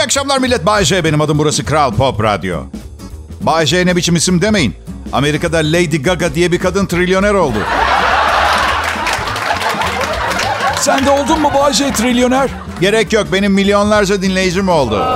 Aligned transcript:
İyi 0.00 0.04
akşamlar 0.04 0.38
millet. 0.38 0.66
Bay 0.66 0.84
J 0.84 1.04
benim 1.04 1.20
adım 1.20 1.38
burası 1.38 1.64
Kral 1.64 1.94
Pop 1.94 2.22
Radyo. 2.22 2.60
Bay 3.40 3.66
J 3.66 3.86
ne 3.86 3.96
biçim 3.96 4.16
isim 4.16 4.42
demeyin. 4.42 4.74
Amerika'da 5.12 5.58
Lady 5.58 6.02
Gaga 6.02 6.34
diye 6.34 6.52
bir 6.52 6.58
kadın 6.58 6.86
trilyoner 6.86 7.34
oldu. 7.34 7.58
Sen 10.80 11.06
de 11.06 11.10
oldun 11.10 11.40
mu 11.40 11.50
Bayce 11.54 11.92
trilyoner? 11.92 12.50
Gerek 12.80 13.12
yok 13.12 13.26
benim 13.32 13.52
milyonlarca 13.52 14.22
dinleyicim 14.22 14.68
oldu. 14.68 15.06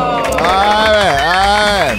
Evet, 0.89 1.21
evet. 1.25 1.99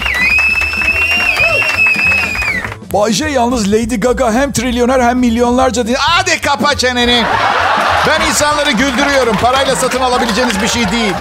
Bayce 2.94 3.26
yalnız 3.26 3.72
Lady 3.72 3.96
Gaga 3.96 4.34
hem 4.34 4.52
trilyoner 4.52 5.00
hem 5.00 5.20
milyonlarca 5.20 5.88
din... 5.88 5.96
Hadi 6.00 6.42
kapa 6.42 6.76
çeneni. 6.76 7.24
Ben 8.08 8.26
insanları 8.30 8.72
güldürüyorum. 8.72 9.38
Parayla 9.38 9.76
satın 9.76 10.02
alabileceğiniz 10.02 10.62
bir 10.62 10.68
şey 10.68 10.92
değil. 10.92 11.14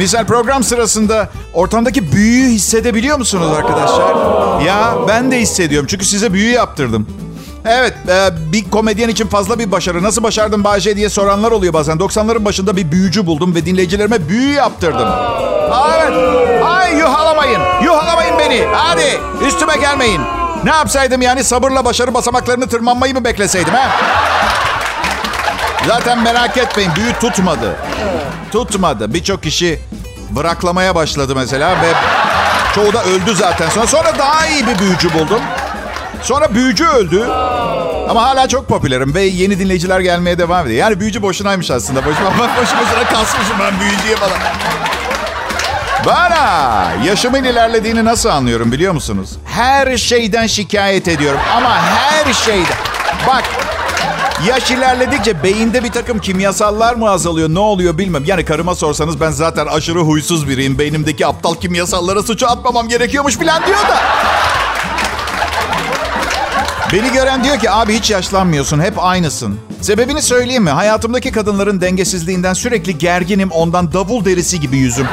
Misal 0.00 0.26
program 0.26 0.64
sırasında 0.64 1.28
ortamdaki 1.54 2.12
büyüyü 2.12 2.50
hissedebiliyor 2.50 3.18
musunuz 3.18 3.52
arkadaşlar? 3.56 4.14
Ya 4.60 4.94
ben 5.08 5.30
de 5.30 5.40
hissediyorum 5.40 5.86
çünkü 5.90 6.04
size 6.04 6.32
büyü 6.32 6.50
yaptırdım. 6.50 7.06
Evet 7.64 7.94
e, 8.08 8.52
bir 8.52 8.70
komedyen 8.70 9.08
için 9.08 9.26
fazla 9.26 9.58
bir 9.58 9.70
başarı. 9.70 10.02
Nasıl 10.02 10.22
başardın 10.22 10.64
Bahçe 10.64 10.96
diye 10.96 11.08
soranlar 11.08 11.50
oluyor 11.50 11.72
bazen. 11.72 11.96
90'ların 11.96 12.44
başında 12.44 12.76
bir 12.76 12.92
büyücü 12.92 13.26
buldum 13.26 13.54
ve 13.54 13.66
dinleyicilerime 13.66 14.28
büyü 14.28 14.52
yaptırdım. 14.52 15.08
Evet. 15.98 16.12
Ay 16.64 16.98
yuhalamayın. 16.98 17.60
Yuhalamayın 17.84 18.38
beni. 18.38 18.64
Hadi 18.72 19.20
üstüme 19.46 19.76
gelmeyin. 19.76 20.20
Ne 20.64 20.70
yapsaydım 20.70 21.22
yani 21.22 21.44
sabırla 21.44 21.84
başarı 21.84 22.14
basamaklarını 22.14 22.66
tırmanmayı 22.68 23.14
mı 23.14 23.24
bekleseydim 23.24 23.74
ha? 23.74 23.90
Zaten 25.86 26.22
merak 26.22 26.56
etmeyin 26.56 26.90
büyü 26.96 27.12
tutmadı. 27.12 27.76
Tutmadı. 28.52 29.14
Birçok 29.14 29.42
kişi 29.42 29.80
bıraklamaya 30.30 30.94
başladı 30.94 31.36
mesela 31.36 31.70
ve 31.70 31.92
çoğu 32.74 32.92
da 32.92 33.04
öldü 33.04 33.34
zaten. 33.34 33.68
Sonra, 33.68 33.86
sonra 33.86 34.18
daha 34.18 34.46
iyi 34.46 34.66
bir 34.66 34.78
büyücü 34.78 35.14
buldum. 35.14 35.40
Sonra 36.22 36.54
büyücü 36.54 36.86
öldü. 36.86 37.26
Ama 38.08 38.22
hala 38.22 38.48
çok 38.48 38.68
popülerim 38.68 39.14
ve 39.14 39.22
yeni 39.22 39.58
dinleyiciler 39.58 40.00
gelmeye 40.00 40.38
devam 40.38 40.66
ediyor. 40.66 40.78
Yani 40.80 41.00
büyücü 41.00 41.22
boşunaymış 41.22 41.70
aslında. 41.70 42.04
Boşuma, 42.06 42.30
boşuma 42.30 42.82
sıra 42.84 43.04
kasmışım 43.04 43.56
ben 43.60 43.80
büyücüye 43.80 44.16
falan. 44.16 44.38
Bana 46.06 46.88
yaşımın 47.06 47.44
ilerlediğini 47.44 48.04
nasıl 48.04 48.28
anlıyorum 48.28 48.72
biliyor 48.72 48.92
musunuz? 48.92 49.30
Her 49.46 49.96
şeyden 49.96 50.46
şikayet 50.46 51.08
ediyorum 51.08 51.40
ama 51.56 51.76
her 51.82 52.32
şeyden. 52.32 52.76
Bak 53.26 53.44
Yaş 54.48 54.70
ilerledikçe 54.70 55.42
beyinde 55.42 55.84
bir 55.84 55.92
takım 55.92 56.18
kimyasallar 56.18 56.94
mı 56.94 57.10
azalıyor 57.10 57.48
ne 57.48 57.58
oluyor 57.58 57.98
bilmem. 57.98 58.24
Yani 58.24 58.44
karıma 58.44 58.74
sorsanız 58.74 59.20
ben 59.20 59.30
zaten 59.30 59.66
aşırı 59.66 59.98
huysuz 59.98 60.48
biriyim. 60.48 60.78
Beynimdeki 60.78 61.26
aptal 61.26 61.54
kimyasallara 61.54 62.22
suçu 62.22 62.46
atmamam 62.46 62.88
gerekiyormuş 62.88 63.36
falan 63.36 63.66
diyor 63.66 63.78
da. 63.78 64.00
Beni 66.92 67.12
gören 67.12 67.44
diyor 67.44 67.58
ki 67.58 67.70
abi 67.70 67.94
hiç 67.98 68.10
yaşlanmıyorsun 68.10 68.80
hep 68.80 68.94
aynısın. 68.98 69.60
Sebebini 69.80 70.22
söyleyeyim 70.22 70.62
mi? 70.62 70.70
Hayatımdaki 70.70 71.32
kadınların 71.32 71.80
dengesizliğinden 71.80 72.52
sürekli 72.52 72.98
gerginim 72.98 73.50
ondan 73.50 73.92
davul 73.92 74.24
derisi 74.24 74.60
gibi 74.60 74.76
yüzüm. 74.76 75.06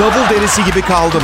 Davul 0.00 0.30
derisi 0.30 0.64
gibi 0.64 0.82
kaldım. 0.82 1.22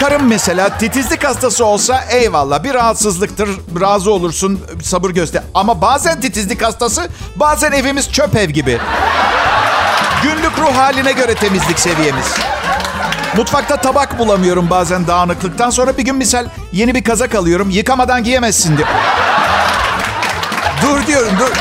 Karım 0.00 0.26
mesela 0.26 0.78
titizlik 0.78 1.24
hastası 1.24 1.64
olsa 1.64 2.04
eyvallah 2.10 2.64
bir 2.64 2.74
rahatsızlıktır. 2.74 3.48
Razı 3.80 4.10
olursun 4.12 4.60
sabır 4.82 5.10
göster. 5.10 5.42
Ama 5.54 5.80
bazen 5.80 6.20
titizlik 6.20 6.62
hastası 6.62 7.08
bazen 7.36 7.72
evimiz 7.72 8.12
çöp 8.12 8.36
ev 8.36 8.50
gibi. 8.50 8.78
Günlük 10.22 10.58
ruh 10.58 10.76
haline 10.76 11.12
göre 11.12 11.34
temizlik 11.34 11.78
seviyemiz. 11.78 12.34
Mutfakta 13.36 13.76
tabak 13.76 14.18
bulamıyorum 14.18 14.70
bazen 14.70 15.06
dağınıklıktan. 15.06 15.70
Sonra 15.70 15.96
bir 15.96 16.02
gün 16.02 16.16
misal 16.16 16.46
yeni 16.72 16.94
bir 16.94 17.04
kazak 17.04 17.34
alıyorum. 17.34 17.70
Yıkamadan 17.70 18.24
giyemezsin 18.24 18.76
diyor. 18.76 18.88
dur 20.82 21.06
diyorum 21.06 21.32
dur. 21.40 21.52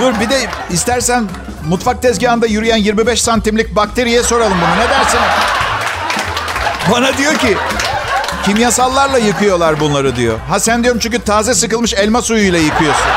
Dur 0.00 0.20
bir 0.20 0.30
de 0.30 0.40
istersen 0.70 1.28
mutfak 1.68 2.02
tezgahında 2.02 2.46
yürüyen 2.46 2.76
25 2.76 3.22
santimlik 3.22 3.76
bakteriye 3.76 4.22
soralım 4.22 4.58
bunu. 4.60 4.84
Ne 4.84 4.90
dersin? 4.90 5.20
Bana 6.92 7.18
diyor 7.18 7.34
ki 7.34 7.56
kimyasallarla 8.44 9.18
yıkıyorlar 9.18 9.80
bunları 9.80 10.16
diyor. 10.16 10.38
Ha 10.48 10.60
sen 10.60 10.82
diyorum 10.82 11.00
çünkü 11.02 11.18
taze 11.18 11.54
sıkılmış 11.54 11.94
elma 11.94 12.22
suyuyla 12.22 12.58
yıkıyorsun. 12.58 13.06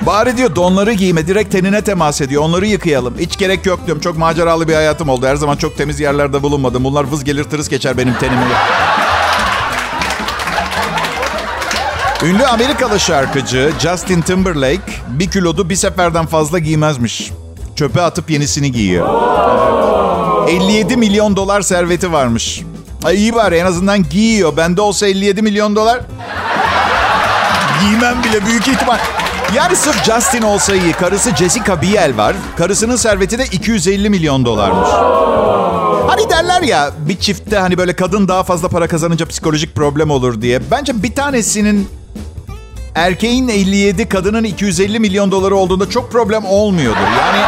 Bari 0.00 0.36
diyor 0.36 0.56
donları 0.56 0.92
giyme 0.92 1.26
direkt 1.26 1.52
tenine 1.52 1.82
temas 1.82 2.20
ediyor. 2.20 2.42
Onları 2.42 2.66
yıkayalım. 2.66 3.14
Hiç 3.18 3.38
gerek 3.38 3.66
yok 3.66 3.80
diyorum. 3.86 4.02
Çok 4.02 4.18
maceralı 4.18 4.68
bir 4.68 4.74
hayatım 4.74 5.08
oldu. 5.08 5.26
Her 5.26 5.36
zaman 5.36 5.56
çok 5.56 5.76
temiz 5.76 6.00
yerlerde 6.00 6.42
bulunmadım. 6.42 6.84
Bunlar 6.84 7.04
vız 7.04 7.24
gelir 7.24 7.44
tırıs 7.44 7.68
geçer 7.68 7.98
benim 7.98 8.14
tenime. 8.14 8.44
Ünlü 12.24 12.46
Amerikalı 12.46 13.00
şarkıcı 13.00 13.72
Justin 13.78 14.20
Timberlake 14.20 14.92
bir 15.08 15.30
kilodu 15.30 15.70
bir 15.70 15.76
seferden 15.76 16.26
fazla 16.26 16.58
giymezmiş. 16.58 17.30
Çöpe 17.76 18.02
atıp 18.02 18.30
yenisini 18.30 18.72
giyiyor. 18.72 19.08
57 20.48 20.96
milyon 20.96 21.36
dolar 21.36 21.60
serveti 21.62 22.12
varmış. 22.12 22.62
Ay 23.04 23.16
iyi 23.16 23.34
bari 23.34 23.56
en 23.56 23.66
azından 23.66 24.08
giyiyor. 24.08 24.56
Bende 24.56 24.80
olsa 24.80 25.06
57 25.06 25.42
milyon 25.42 25.76
dolar 25.76 26.00
giymem 27.80 28.16
bile 28.24 28.46
büyük 28.46 28.68
ihtimal. 28.68 28.98
Yani 29.54 29.76
sırf 29.76 30.04
Justin 30.04 30.42
olsa 30.42 30.74
iyi. 30.74 30.92
Karısı 30.92 31.36
Jessica 31.36 31.82
Biel 31.82 32.16
var. 32.16 32.36
Karısının 32.56 32.96
serveti 32.96 33.38
de 33.38 33.44
250 33.44 34.10
milyon 34.10 34.44
dolarmış. 34.44 34.88
Hani 36.08 36.30
derler 36.30 36.62
ya 36.62 36.90
bir 37.08 37.18
çiftte 37.18 37.58
hani 37.58 37.78
böyle 37.78 37.96
kadın 37.96 38.28
daha 38.28 38.42
fazla 38.42 38.68
para 38.68 38.88
kazanınca 38.88 39.26
psikolojik 39.26 39.74
problem 39.74 40.10
olur 40.10 40.42
diye. 40.42 40.60
Bence 40.70 41.02
bir 41.02 41.14
tanesinin 41.14 41.88
erkeğin 42.94 43.48
57, 43.48 44.08
kadının 44.08 44.44
250 44.44 45.00
milyon 45.00 45.30
doları 45.30 45.56
olduğunda 45.56 45.90
çok 45.90 46.12
problem 46.12 46.44
olmuyordur. 46.44 47.00
Yani 47.00 47.38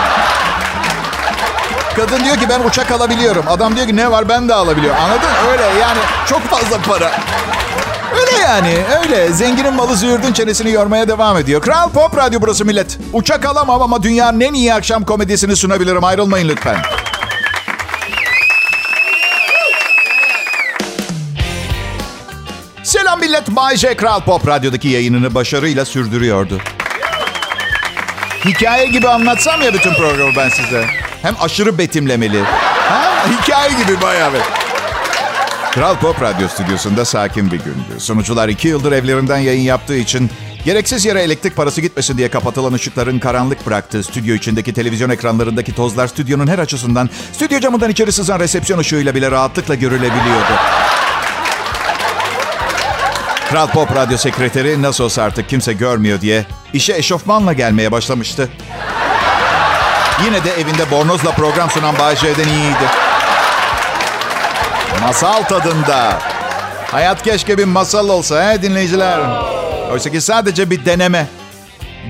kadın 1.96 2.24
diyor 2.24 2.36
ki 2.36 2.46
ben 2.48 2.60
uçak 2.60 2.90
alabiliyorum. 2.90 3.44
Adam 3.48 3.76
diyor 3.76 3.86
ki 3.86 3.96
ne 3.96 4.10
var 4.10 4.28
ben 4.28 4.48
de 4.48 4.54
alabiliyorum. 4.54 5.00
Anladın? 5.00 5.28
Öyle 5.52 5.62
yani 5.62 5.98
çok 6.28 6.40
fazla 6.42 6.78
para. 6.78 7.12
Öyle 8.20 8.38
yani 8.42 8.78
öyle. 9.02 9.32
Zenginin 9.32 9.74
malı 9.74 9.96
züğürdün 9.96 10.32
çenesini 10.32 10.70
yormaya 10.70 11.08
devam 11.08 11.36
ediyor. 11.36 11.60
Kral 11.62 11.90
Pop 11.90 12.16
Radyo 12.16 12.40
burası 12.42 12.64
millet. 12.64 12.98
Uçak 13.12 13.46
alamam 13.46 13.82
ama 13.82 14.02
dünyanın 14.02 14.40
en 14.40 14.54
iyi 14.54 14.74
akşam 14.74 15.04
komedisini 15.04 15.56
sunabilirim. 15.56 16.04
Ayrılmayın 16.04 16.48
lütfen. 16.48 16.76
Millet. 23.36 23.56
Bay 23.56 23.76
J. 23.76 23.96
Kral 23.96 24.20
Pop 24.20 24.46
Radyo'daki 24.46 24.88
yayınını 24.88 25.34
başarıyla 25.34 25.84
sürdürüyordu. 25.84 26.60
Hikaye 28.44 28.86
gibi 28.86 29.08
anlatsam 29.08 29.62
ya 29.62 29.74
bütün 29.74 29.94
programı 29.94 30.32
ben 30.36 30.48
size. 30.48 30.86
Hem 31.22 31.34
aşırı 31.40 31.78
betimlemeli. 31.78 32.42
Ha? 32.42 33.26
Hikaye 33.28 33.70
gibi 33.70 34.02
bayağı 34.02 34.32
bir. 34.32 34.40
Kral 35.70 35.96
Pop 35.96 36.22
Radyo 36.22 36.48
stüdyosunda 36.48 37.04
sakin 37.04 37.46
bir 37.46 37.58
gündü. 37.58 37.98
Sunucular 37.98 38.48
iki 38.48 38.68
yıldır 38.68 38.92
evlerinden 38.92 39.38
yayın 39.38 39.62
yaptığı 39.62 39.96
için 39.96 40.30
gereksiz 40.64 41.04
yere 41.04 41.22
elektrik 41.22 41.56
parası 41.56 41.80
gitmesin 41.80 42.18
diye 42.18 42.28
kapatılan 42.28 42.72
ışıkların 42.72 43.18
karanlık 43.18 43.66
bıraktığı 43.66 44.02
stüdyo 44.02 44.34
içindeki 44.34 44.74
televizyon 44.74 45.10
ekranlarındaki 45.10 45.74
tozlar 45.74 46.06
stüdyonun 46.06 46.46
her 46.46 46.58
açısından 46.58 47.10
stüdyo 47.32 47.60
camından 47.60 47.90
içeri 47.90 48.12
sızan 48.12 48.40
resepsiyon 48.40 48.78
ışığıyla 48.78 49.14
bile 49.14 49.30
rahatlıkla 49.30 49.74
görülebiliyordu. 49.74 50.52
Kral 53.50 53.66
Pop 53.66 53.96
Radyo 53.96 54.16
sekreteri 54.16 54.82
nasıl 54.82 55.04
olsa 55.04 55.22
artık 55.22 55.48
kimse 55.48 55.72
görmüyor 55.72 56.20
diye 56.20 56.46
işe 56.72 56.92
eşofmanla 56.92 57.52
gelmeye 57.52 57.92
başlamıştı. 57.92 58.48
Yine 60.24 60.44
de 60.44 60.50
evinde 60.60 60.90
bornozla 60.90 61.30
program 61.30 61.70
sunan 61.70 61.98
Bayece'den 61.98 62.48
iyiydi. 62.48 62.86
Masal 65.02 65.42
tadında. 65.42 66.18
Hayat 66.90 67.22
keşke 67.22 67.58
bir 67.58 67.64
masal 67.64 68.08
olsa 68.08 68.52
he 68.52 68.62
dinleyiciler. 68.62 69.20
Oysa 69.92 70.10
ki 70.10 70.20
sadece 70.20 70.70
bir 70.70 70.84
deneme. 70.84 71.26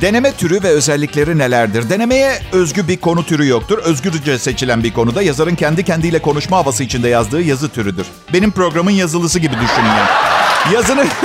Deneme 0.00 0.33
türü 0.33 0.62
ve 0.62 0.69
özellikleri 0.69 1.38
nelerdir? 1.38 1.91
Denemeye 1.91 2.38
özgü 2.53 2.88
bir 2.88 2.97
konu 2.97 3.27
türü 3.27 3.49
yoktur. 3.49 3.79
Özgürce 3.79 4.38
seçilen 4.38 4.83
bir 4.83 4.93
konuda 4.93 5.23
yazarın 5.23 5.55
kendi 5.55 5.85
kendiyle 5.85 6.19
konuşma 6.19 6.56
havası 6.56 6.85
içinde 6.85 7.09
yazdığı 7.09 7.43
yazı 7.43 7.69
türüdür. 7.69 8.06
Benim 8.33 8.50
programın 8.50 8.91
yazılısı 8.91 9.38
gibi 9.38 9.55
düşünün 9.55 9.88
yani. 9.88 10.25
Yazının... 10.75 11.09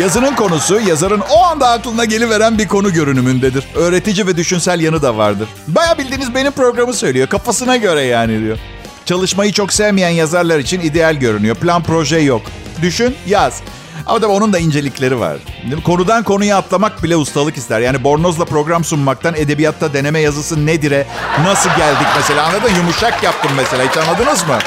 Yazının 0.00 0.34
konusu 0.34 0.80
yazarın 0.80 1.22
o 1.30 1.44
anda 1.44 1.68
aklına 1.68 2.04
geliveren 2.04 2.58
bir 2.58 2.68
konu 2.68 2.92
görünümündedir. 2.92 3.64
Öğretici 3.74 4.26
ve 4.26 4.36
düşünsel 4.36 4.80
yanı 4.80 5.02
da 5.02 5.16
vardır. 5.16 5.48
Baya 5.68 5.98
bildiğiniz 5.98 6.34
benim 6.34 6.52
programı 6.52 6.92
söylüyor. 6.92 7.28
Kafasına 7.28 7.76
göre 7.76 8.02
yani 8.02 8.40
diyor. 8.40 8.58
Çalışmayı 9.06 9.52
çok 9.52 9.72
sevmeyen 9.72 10.10
yazarlar 10.10 10.58
için 10.58 10.80
ideal 10.80 11.14
görünüyor. 11.14 11.56
Plan 11.56 11.82
proje 11.82 12.18
yok. 12.18 12.42
Düşün, 12.82 13.16
yaz. 13.26 13.60
Ama 14.06 14.20
tabii 14.20 14.32
onun 14.32 14.52
da 14.52 14.58
incelikleri 14.58 15.20
var. 15.20 15.36
Konudan 15.84 16.22
konuya 16.22 16.56
atlamak 16.56 17.02
bile 17.02 17.16
ustalık 17.16 17.56
ister. 17.56 17.80
Yani 17.80 18.04
bornozla 18.04 18.44
program 18.44 18.84
sunmaktan 18.84 19.34
edebiyatta 19.34 19.92
deneme 19.92 20.20
yazısı 20.20 20.66
nedir'e 20.66 21.06
nasıl 21.44 21.70
geldik 21.70 22.06
mesela 22.16 22.46
anladın? 22.46 22.74
Yumuşak 22.76 23.22
yaptım 23.22 23.50
mesela 23.56 23.84
hiç 23.90 23.96
anladınız 23.96 24.46
mı? 24.46 24.58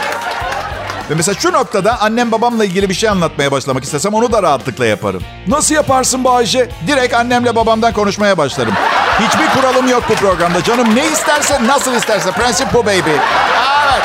Ve 1.09 1.15
mesela 1.15 1.35
şu 1.39 1.51
noktada 1.53 2.01
annem 2.01 2.31
babamla 2.31 2.65
ilgili 2.65 2.89
bir 2.89 2.93
şey 2.93 3.09
anlatmaya 3.09 3.51
başlamak 3.51 3.83
istesem 3.83 4.13
onu 4.13 4.31
da 4.31 4.43
rahatlıkla 4.43 4.85
yaparım. 4.85 5.23
Nasıl 5.47 5.75
yaparsın 5.75 6.23
Bayce? 6.23 6.69
Direkt 6.87 7.13
annemle 7.13 7.55
babamdan 7.55 7.93
konuşmaya 7.93 8.37
başlarım. 8.37 8.73
Hiçbir 9.19 9.61
kuralım 9.61 9.89
yok 9.89 10.03
bu 10.09 10.13
programda. 10.13 10.63
Canım 10.63 10.95
ne 10.95 11.11
isterse 11.11 11.67
nasıl 11.67 11.95
isterse. 11.95 12.31
Prensip 12.31 12.73
bu 12.73 12.85
baby. 12.85 13.09
Evet. 13.09 14.03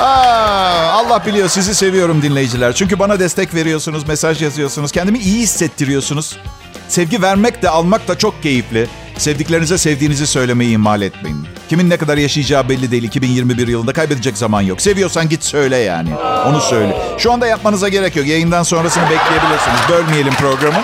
Aa, 0.00 0.92
Allah 0.92 1.26
biliyor 1.26 1.48
sizi 1.48 1.74
seviyorum 1.74 2.22
dinleyiciler. 2.22 2.74
Çünkü 2.74 2.98
bana 2.98 3.20
destek 3.20 3.54
veriyorsunuz, 3.54 4.08
mesaj 4.08 4.42
yazıyorsunuz. 4.42 4.92
Kendimi 4.92 5.18
iyi 5.18 5.40
hissettiriyorsunuz. 5.42 6.36
Sevgi 6.88 7.22
vermek 7.22 7.62
de 7.62 7.68
almak 7.70 8.08
da 8.08 8.18
çok 8.18 8.42
keyifli. 8.42 8.88
Sevdiklerinize 9.18 9.78
sevdiğinizi 9.78 10.26
söylemeyi 10.26 10.72
ihmal 10.72 11.02
etmeyin. 11.02 11.48
Kimin 11.68 11.90
ne 11.90 11.96
kadar 11.96 12.16
yaşayacağı 12.16 12.68
belli 12.68 12.90
değil. 12.90 13.02
2021 13.02 13.68
yılında 13.68 13.92
kaybedecek 13.92 14.38
zaman 14.38 14.60
yok. 14.62 14.80
Seviyorsan 14.80 15.28
git 15.28 15.44
söyle 15.44 15.76
yani. 15.76 16.10
Onu 16.46 16.60
söyle. 16.60 16.96
Şu 17.18 17.32
anda 17.32 17.46
yapmanıza 17.46 17.88
gerek 17.88 18.16
yok. 18.16 18.26
Yayından 18.26 18.62
sonrasını 18.62 19.04
bekleyebilirsiniz. 19.04 19.80
Bölmeyelim 19.88 20.34
programı. 20.34 20.78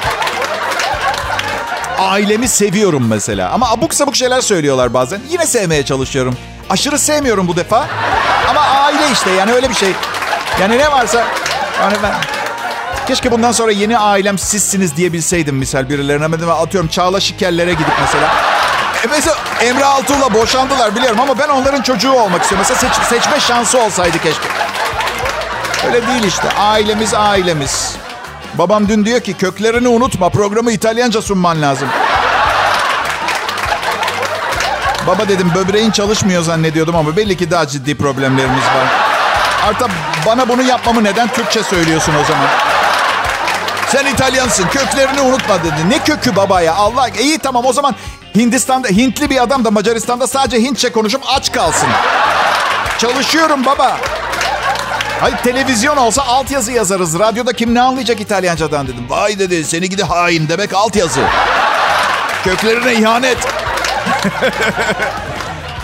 Ailemi 1.98 2.48
seviyorum 2.48 3.06
mesela. 3.08 3.50
Ama 3.50 3.70
abuk 3.70 3.94
sabuk 3.94 4.16
şeyler 4.16 4.40
söylüyorlar 4.40 4.94
bazen. 4.94 5.20
Yine 5.30 5.46
sevmeye 5.46 5.84
çalışıyorum. 5.84 6.36
Aşırı 6.70 6.98
sevmiyorum 6.98 7.48
bu 7.48 7.56
defa. 7.56 7.88
Ama 8.50 8.60
aile 8.60 9.12
işte 9.12 9.30
yani 9.30 9.52
öyle 9.52 9.68
bir 9.70 9.74
şey. 9.74 9.92
Yani 10.60 10.78
ne 10.78 10.90
varsa... 10.90 11.26
Yani 11.80 11.96
ben... 12.02 12.33
Keşke 13.06 13.30
bundan 13.30 13.52
sonra 13.52 13.72
yeni 13.72 13.98
ailem 13.98 14.38
sizsiniz 14.38 14.96
diyebilseydim 14.96 15.56
misal 15.56 15.88
birilerine. 15.88 16.32
Ben 16.32 16.46
atıyorum 16.46 16.88
Çağla 16.88 17.20
Şikerlere 17.20 17.72
gidip 17.72 17.94
mesela. 18.00 18.34
E 19.04 19.06
mesela 19.10 19.36
Emre 19.60 19.84
Altuğ'la 19.84 20.34
boşandılar 20.34 20.96
biliyorum 20.96 21.20
ama 21.20 21.38
ben 21.38 21.48
onların 21.48 21.82
çocuğu 21.82 22.12
olmak 22.12 22.42
istiyorum. 22.42 22.66
Mesela 22.70 22.94
seç, 22.94 23.04
seçme 23.08 23.40
şansı 23.40 23.78
olsaydı 23.78 24.18
keşke. 24.18 24.48
Öyle 25.86 26.06
değil 26.06 26.24
işte. 26.24 26.48
Ailemiz 26.58 27.14
ailemiz. 27.14 27.92
Babam 28.54 28.88
dün 28.88 29.04
diyor 29.04 29.20
ki 29.20 29.34
köklerini 29.34 29.88
unutma 29.88 30.28
programı 30.28 30.72
İtalyanca 30.72 31.22
sunman 31.22 31.62
lazım. 31.62 31.88
Baba 35.06 35.28
dedim 35.28 35.52
böbreğin 35.54 35.90
çalışmıyor 35.90 36.42
zannediyordum 36.42 36.96
ama 36.96 37.16
belli 37.16 37.36
ki 37.36 37.50
daha 37.50 37.68
ciddi 37.68 37.94
problemlerimiz 37.94 38.64
var. 38.64 38.86
Artık 39.68 39.88
bana 40.26 40.48
bunu 40.48 40.62
yapmamı 40.62 41.04
neden 41.04 41.28
Türkçe 41.28 41.62
söylüyorsun 41.62 42.12
o 42.22 42.24
zaman? 42.24 42.73
Sen 43.94 44.06
İtalyansın 44.06 44.68
köklerini 44.68 45.20
unutma 45.20 45.64
dedi. 45.64 45.88
Ne 45.88 45.98
kökü 45.98 46.36
baba 46.36 46.60
ya 46.60 46.74
Allah. 46.74 47.08
İyi 47.08 47.38
tamam 47.38 47.66
o 47.66 47.72
zaman 47.72 47.94
Hindistan'da 48.34 48.88
Hintli 48.88 49.30
bir 49.30 49.42
adam 49.42 49.64
da 49.64 49.70
Macaristan'da 49.70 50.26
sadece 50.26 50.62
Hintçe 50.62 50.92
konuşup 50.92 51.22
aç 51.26 51.52
kalsın. 51.52 51.88
Çalışıyorum 52.98 53.64
baba. 53.64 53.96
Hayır 55.20 55.36
televizyon 55.36 55.96
olsa 55.96 56.22
altyazı 56.22 56.72
yazarız. 56.72 57.18
Radyoda 57.18 57.52
kim 57.52 57.74
ne 57.74 57.80
anlayacak 57.80 58.20
İtalyancadan 58.20 58.86
dedim. 58.86 59.06
Vay 59.08 59.38
dedi 59.38 59.64
seni 59.64 59.88
gidi 59.88 60.02
hain 60.02 60.48
demek 60.48 60.74
altyazı. 60.74 61.20
Köklerine 62.44 62.94
ihanet. 62.94 63.38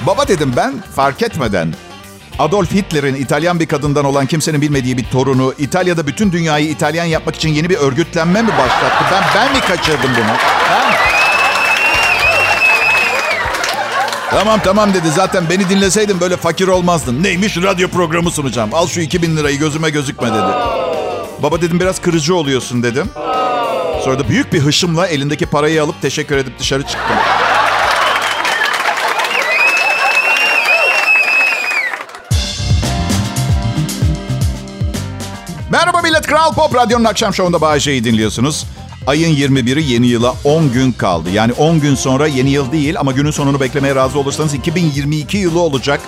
Baba 0.06 0.28
dedim 0.28 0.52
ben 0.56 0.74
fark 0.96 1.22
etmeden 1.22 1.74
Adolf 2.40 2.72
Hitler'in 2.72 3.14
İtalyan 3.14 3.60
bir 3.60 3.66
kadından 3.66 4.04
olan 4.04 4.26
kimsenin 4.26 4.60
bilmediği 4.60 4.96
bir 4.96 5.04
torunu 5.04 5.54
İtalya'da 5.58 6.06
bütün 6.06 6.32
dünyayı 6.32 6.68
İtalyan 6.68 7.04
yapmak 7.04 7.36
için 7.36 7.48
yeni 7.48 7.70
bir 7.70 7.76
örgütlenme 7.76 8.42
mi 8.42 8.48
başlattı? 8.48 9.04
Ben 9.12 9.22
ben 9.34 9.52
mi 9.52 9.60
kaçırdım 9.60 10.10
bunu? 10.16 10.36
Ben... 10.70 10.94
Tamam 14.30 14.60
tamam 14.64 14.94
dedi. 14.94 15.10
Zaten 15.10 15.44
beni 15.50 15.68
dinleseydin 15.68 16.20
böyle 16.20 16.36
fakir 16.36 16.68
olmazdın. 16.68 17.22
Neymiş 17.22 17.56
radyo 17.56 17.88
programı 17.88 18.30
sunacağım. 18.30 18.74
Al 18.74 18.86
şu 18.86 19.00
2000 19.00 19.36
lirayı 19.36 19.58
gözüme 19.58 19.90
gözükme 19.90 20.28
dedi. 20.28 20.52
Baba 21.42 21.60
dedim 21.60 21.80
biraz 21.80 22.00
kırıcı 22.00 22.34
oluyorsun 22.34 22.82
dedim. 22.82 23.10
Sonra 24.04 24.18
da 24.18 24.28
büyük 24.28 24.52
bir 24.52 24.60
hışımla 24.60 25.06
elindeki 25.06 25.46
parayı 25.46 25.82
alıp 25.82 26.02
teşekkür 26.02 26.36
edip 26.36 26.58
dışarı 26.58 26.82
çıktım. 26.82 27.16
Kral 36.30 36.54
Pop 36.54 36.74
Radyo'nun 36.74 37.04
akşam 37.04 37.34
şovunda 37.34 37.60
Bağcay'ı 37.60 38.04
dinliyorsunuz. 38.04 38.66
Ayın 39.06 39.36
21'i 39.36 39.92
yeni 39.92 40.06
yıla 40.06 40.34
10 40.44 40.72
gün 40.72 40.92
kaldı. 40.92 41.30
Yani 41.30 41.52
10 41.52 41.80
gün 41.80 41.94
sonra 41.94 42.26
yeni 42.26 42.50
yıl 42.50 42.72
değil 42.72 42.98
ama 42.98 43.12
günün 43.12 43.30
sonunu 43.30 43.60
beklemeye 43.60 43.94
razı 43.94 44.18
olursanız 44.18 44.54
2022 44.54 45.36
yılı 45.36 45.60
olacak. 45.60 46.00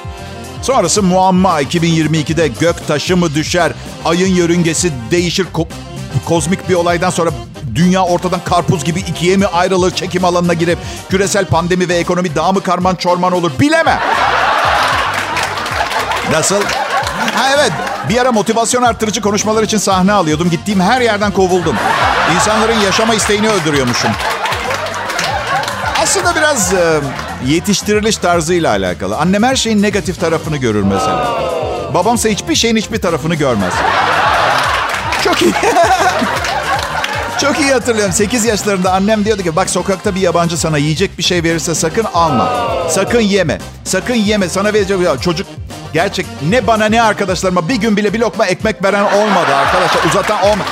Sonrası 0.62 1.02
muamma 1.02 1.62
2022'de 1.62 2.48
gök 2.48 2.88
taşı 2.88 3.16
mı 3.16 3.34
düşer, 3.34 3.72
ayın 4.04 4.34
yörüngesi 4.34 4.92
değişir, 5.10 5.46
ko- 5.54 5.69
kozmik 6.24 6.69
bir 6.69 6.74
olaydan 6.74 7.10
sonra 7.10 7.30
dünya 7.74 8.04
ortadan 8.04 8.40
karpuz 8.44 8.84
gibi 8.84 9.00
ikiye 9.00 9.36
mi 9.36 9.46
ayrılır, 9.46 9.90
çekim 9.90 10.24
alanına 10.24 10.54
girip 10.54 10.78
küresel 11.10 11.46
pandemi 11.46 11.88
ve 11.88 11.94
ekonomi 11.94 12.34
daha 12.34 12.52
mı 12.52 12.60
karman 12.62 12.94
çorman 12.94 13.32
olur 13.32 13.50
bilemem. 13.60 14.00
Nasıl? 16.32 16.62
Ha 17.34 17.50
evet. 17.54 17.72
Bir 18.12 18.19
ara 18.19 18.32
motivasyon 18.32 18.82
arttırıcı 18.82 19.20
konuşmalar 19.20 19.62
için 19.62 19.79
sahne 19.79 20.12
alıyordum. 20.12 20.50
Gittiğim 20.50 20.81
her 20.81 21.00
yerden 21.00 21.32
kovuldum. 21.32 21.76
İnsanların 22.35 22.81
yaşama 22.81 23.14
isteğini 23.14 23.49
öldürüyormuşum. 23.49 24.11
Aslında 26.03 26.35
biraz 26.37 26.75
e, 26.75 27.00
yetiştiriliş 27.47 28.17
tarzıyla 28.17 28.70
alakalı. 28.70 29.17
Annem 29.17 29.43
her 29.43 29.56
şeyin 29.56 29.82
negatif 29.82 30.20
tarafını 30.20 30.56
görür 30.56 30.82
mesela. 30.82 31.38
Babamsa 31.94 32.29
hiçbir 32.29 32.55
şeyin 32.55 32.76
hiçbir 32.76 33.00
tarafını 33.00 33.35
görmez. 33.35 33.73
Çok 35.25 35.43
iyi. 35.43 35.53
Çok 37.43 37.61
iyi 37.61 37.73
hatırlıyorum. 37.73 38.12
8 38.12 38.44
yaşlarında 38.44 38.93
annem 38.93 39.25
diyordu 39.25 39.43
ki 39.43 39.56
bak 39.56 39.71
sokakta 39.71 40.15
bir 40.15 40.21
yabancı 40.21 40.56
sana 40.56 40.79
yiyecek 40.79 41.19
bir 41.19 41.23
şey 41.23 41.43
verirse 41.44 41.75
sakın 41.75 42.05
alma. 42.15 42.53
Sakın 42.89 43.21
yeme. 43.21 43.59
Sakın 43.85 44.15
yeme. 44.15 44.49
Sana 44.49 44.73
verecek 44.73 45.00
ya 45.00 45.19
çocuk 45.19 45.47
gerçek 45.93 46.27
ne 46.49 46.67
bana 46.67 46.87
ne 46.87 47.03
arkadaşlarıma 47.03 47.69
bir 47.69 47.75
gün 47.75 47.97
bile 47.97 48.12
bir 48.12 48.19
lokma 48.19 48.47
ekmek 48.47 48.85
veren 48.85 49.05
olmadı 49.05 49.55
arkadaşlar. 49.55 50.05
Uzatan 50.05 50.43
olmadı. 50.43 50.69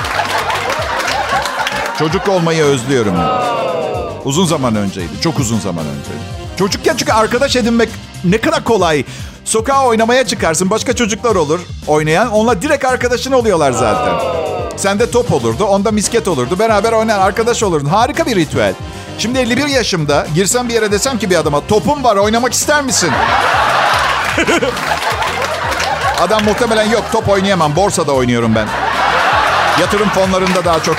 Çocuk 1.99 2.27
olmayı 2.27 2.63
özlüyorum. 2.63 3.15
Uzun 4.25 4.45
zaman 4.45 4.75
önceydi. 4.75 5.21
Çok 5.23 5.39
uzun 5.39 5.59
zaman 5.59 5.85
önceydi. 5.85 6.23
Çocukken 6.59 6.95
çünkü 6.97 7.11
arkadaş 7.11 7.55
edinmek 7.55 7.89
ne 8.23 8.37
kadar 8.37 8.63
kolay. 8.63 9.05
Sokağa 9.45 9.85
oynamaya 9.85 10.25
çıkarsın. 10.27 10.69
Başka 10.69 10.95
çocuklar 10.95 11.35
olur 11.35 11.59
oynayan. 11.87 12.31
Onunla 12.31 12.61
direkt 12.61 12.85
arkadaşın 12.85 13.31
oluyorlar 13.31 13.71
zaten. 13.71 14.13
Sende 14.77 15.11
top 15.11 15.31
olurdu. 15.33 15.65
Onda 15.65 15.91
misket 15.91 16.27
olurdu. 16.27 16.59
Beraber 16.59 16.91
oynayan 16.91 17.19
arkadaş 17.19 17.63
olurdun. 17.63 17.89
Harika 17.89 18.25
bir 18.25 18.35
ritüel. 18.35 18.73
Şimdi 19.17 19.39
51 19.39 19.67
yaşımda 19.67 20.27
girsem 20.35 20.69
bir 20.69 20.73
yere 20.73 20.91
desem 20.91 21.19
ki 21.19 21.29
bir 21.29 21.35
adama 21.35 21.67
topum 21.67 22.03
var 22.03 22.15
oynamak 22.15 22.53
ister 22.53 22.83
misin? 22.83 23.11
Adam 26.21 26.43
muhtemelen 26.43 26.89
yok 26.89 27.03
top 27.11 27.29
oynayamam. 27.29 27.75
Borsada 27.75 28.11
oynuyorum 28.11 28.55
ben. 28.55 28.67
Yatırım 29.81 30.09
fonlarında 30.09 30.65
daha 30.65 30.83
çok. 30.83 30.95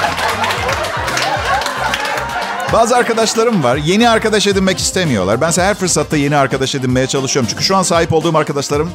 Bazı 2.73 2.97
arkadaşlarım 2.97 3.65
var. 3.65 3.77
Yeni 3.77 4.09
arkadaş 4.09 4.47
edinmek 4.47 4.79
istemiyorlar. 4.79 5.41
Bense 5.41 5.63
her 5.63 5.75
fırsatta 5.75 6.17
yeni 6.17 6.37
arkadaş 6.37 6.75
edinmeye 6.75 7.07
çalışıyorum. 7.07 7.49
Çünkü 7.51 7.65
şu 7.65 7.77
an 7.77 7.83
sahip 7.83 8.13
olduğum 8.13 8.39
arkadaşlarım... 8.39 8.91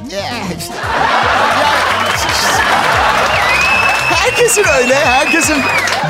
Herkesin 4.38 4.66
öyle. 4.82 4.96
Herkesin 4.96 5.56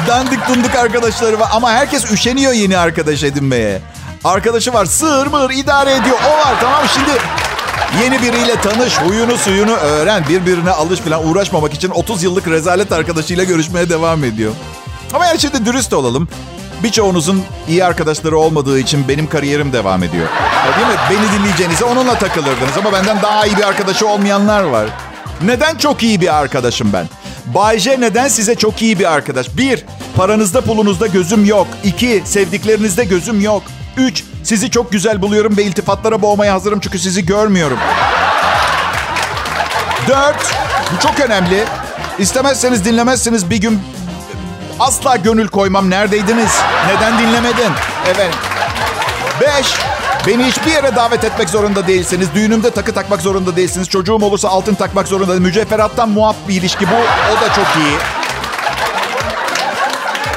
dandik 0.08 0.48
dunduk 0.48 0.76
arkadaşları 0.76 1.40
var. 1.40 1.50
Ama 1.52 1.72
herkes 1.72 2.12
üşeniyor 2.12 2.54
yeni 2.54 2.78
arkadaş 2.78 3.24
edinmeye. 3.24 3.82
Arkadaşı 4.24 4.74
var 4.74 4.86
sığır 4.86 5.28
mığır 5.28 5.50
idare 5.50 5.96
ediyor. 5.96 6.18
O 6.30 6.38
var 6.38 6.56
tamam 6.62 6.84
şimdi 6.94 7.12
Yeni 8.04 8.22
biriyle 8.22 8.62
tanış, 8.62 8.98
huyunu 8.98 9.38
suyunu 9.38 9.72
öğren, 9.72 10.24
birbirine 10.30 10.72
alış 10.72 11.00
falan 11.00 11.28
uğraşmamak 11.28 11.74
için 11.74 11.90
30 11.90 12.24
yıllık 12.24 12.48
rezalet 12.48 12.92
arkadaşıyla 12.92 13.44
görüşmeye 13.44 13.90
devam 13.90 14.24
ediyor. 14.24 14.54
Ama 15.14 15.26
yani 15.26 15.40
şimdi 15.40 15.66
dürüst 15.66 15.94
olalım. 15.94 16.30
Birçoğunuzun 16.84 17.44
iyi 17.68 17.86
arkadaşları 17.86 18.38
olmadığı 18.38 18.80
için 18.80 19.08
benim 19.08 19.30
kariyerim 19.30 19.74
devam 19.74 20.04
ediyor. 20.04 20.28
Değil 20.78 20.88
mi? 20.88 20.96
Beni 21.10 21.40
dinleyeceğinize 21.40 21.86
onunla 21.86 22.20
takılırdınız 22.20 22.78
ama 22.78 22.94
benden 22.94 23.22
daha 23.22 23.46
iyi 23.46 23.58
bir 23.58 23.64
arkadaşı 23.68 24.08
olmayanlar 24.08 24.64
var. 24.64 24.88
Neden 25.42 25.76
çok 25.76 26.04
iyi 26.04 26.22
bir 26.22 26.38
arkadaşım 26.38 26.94
ben? 26.94 27.06
Bay 27.54 27.80
J 27.80 28.01
neden 28.01 28.27
size 28.27 28.56
çok 28.56 28.82
iyi 28.82 29.00
bir 29.00 29.13
arkadaş? 29.13 29.58
Bir, 29.58 29.86
paranızda 30.16 30.62
pulunuzda 30.62 31.08
gözüm 31.08 31.46
yok. 31.46 31.68
İki, 31.84 32.24
sevdiklerinizde 32.25 33.04
gözüm 33.04 33.42
yok. 33.42 33.63
Üç, 33.98 34.24
sizi 34.44 34.72
çok 34.72 34.92
güzel 34.92 35.22
buluyorum 35.22 35.58
ve 35.58 35.63
iltifatlara 35.63 36.22
boğmaya 36.22 36.54
hazırım 36.54 36.80
çünkü 36.80 37.00
sizi 37.00 37.25
görmüyorum. 37.25 37.77
Dört, 40.08 40.56
bu 40.96 41.01
çok 41.01 41.20
önemli. 41.20 41.63
İstemezseniz 42.20 42.86
dinlemezsiniz 42.86 43.50
bir 43.50 43.58
gün 43.58 43.80
asla 44.80 45.16
gönül 45.16 45.48
koymam. 45.48 45.89
Neredeydiniz? 45.89 46.51
Neden 46.88 47.20
dinlemedin? 47.20 47.72
Evet. 48.06 48.34
Beş, 49.42 49.75
beni 50.28 50.44
hiçbir 50.44 50.72
yere 50.72 50.96
davet 50.96 51.24
etmek 51.24 51.50
zorunda 51.50 51.88
değilsiniz. 51.88 52.28
Düğünümde 52.36 52.72
takı 52.72 52.94
takmak 52.94 53.22
zorunda 53.22 53.56
değilsiniz. 53.56 53.90
Çocuğum 53.90 54.14
olursa 54.22 54.50
altın 54.50 54.76
takmak 54.76 55.08
zorunda 55.08 55.32
değil. 55.32 55.42
Mücevherattan 55.42 56.10
muaf 56.10 56.36
bir 56.48 56.54
ilişki 56.56 56.86
bu. 56.88 56.96
O 57.32 57.42
da 57.42 57.54
çok 57.54 57.68
iyi. 57.78 57.98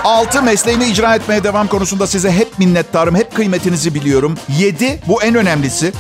Altı, 0.05 0.43
mesleğimi 0.43 0.85
icra 0.85 1.15
etmeye 1.15 1.45
devam 1.45 1.67
konusunda 1.67 2.07
size 2.07 2.33
hep 2.33 2.59
minnettarım. 2.59 3.15
Hep 3.15 3.35
kıymetinizi 3.35 3.95
biliyorum. 3.95 4.35
Yedi, 4.59 5.01
bu 5.09 5.23
en 5.23 5.35
önemlisi. 5.35 5.93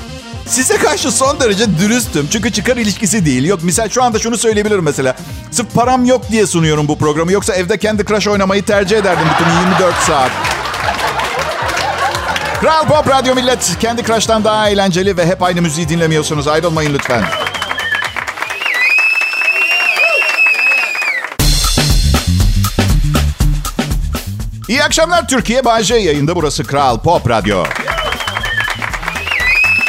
Size 0.46 0.76
karşı 0.76 1.12
son 1.12 1.40
derece 1.40 1.78
dürüstüm. 1.78 2.28
Çünkü 2.32 2.52
çıkar 2.52 2.76
ilişkisi 2.76 3.26
değil. 3.26 3.44
Yok 3.44 3.62
misal 3.62 3.88
şu 3.88 4.02
anda 4.02 4.18
şunu 4.18 4.36
söyleyebilirim 4.38 4.84
mesela. 4.84 5.16
Sırf 5.50 5.74
param 5.74 6.04
yok 6.04 6.22
diye 6.30 6.46
sunuyorum 6.46 6.88
bu 6.88 6.98
programı. 6.98 7.32
Yoksa 7.32 7.54
evde 7.54 7.78
kendi 7.78 8.04
crush 8.04 8.28
oynamayı 8.28 8.64
tercih 8.64 8.98
ederdim 8.98 9.26
bütün 9.34 9.50
24 9.50 9.94
saat. 10.06 10.30
Kral 12.60 12.86
Pop 12.86 13.08
Radyo 13.08 13.34
Millet. 13.34 13.76
Kendi 13.80 14.04
Crush'tan 14.04 14.44
daha 14.44 14.68
eğlenceli 14.68 15.16
ve 15.16 15.26
hep 15.26 15.42
aynı 15.42 15.62
müziği 15.62 15.88
dinlemiyorsunuz. 15.88 16.48
Ayrılmayın 16.48 16.94
lütfen. 16.94 17.24
İyi 24.68 24.84
akşamlar 24.84 25.28
Türkiye. 25.28 25.64
Bayce 25.64 25.94
yayında. 25.94 26.36
Burası 26.36 26.64
Kral 26.64 26.98
Pop 27.00 27.28
Radyo. 27.30 27.64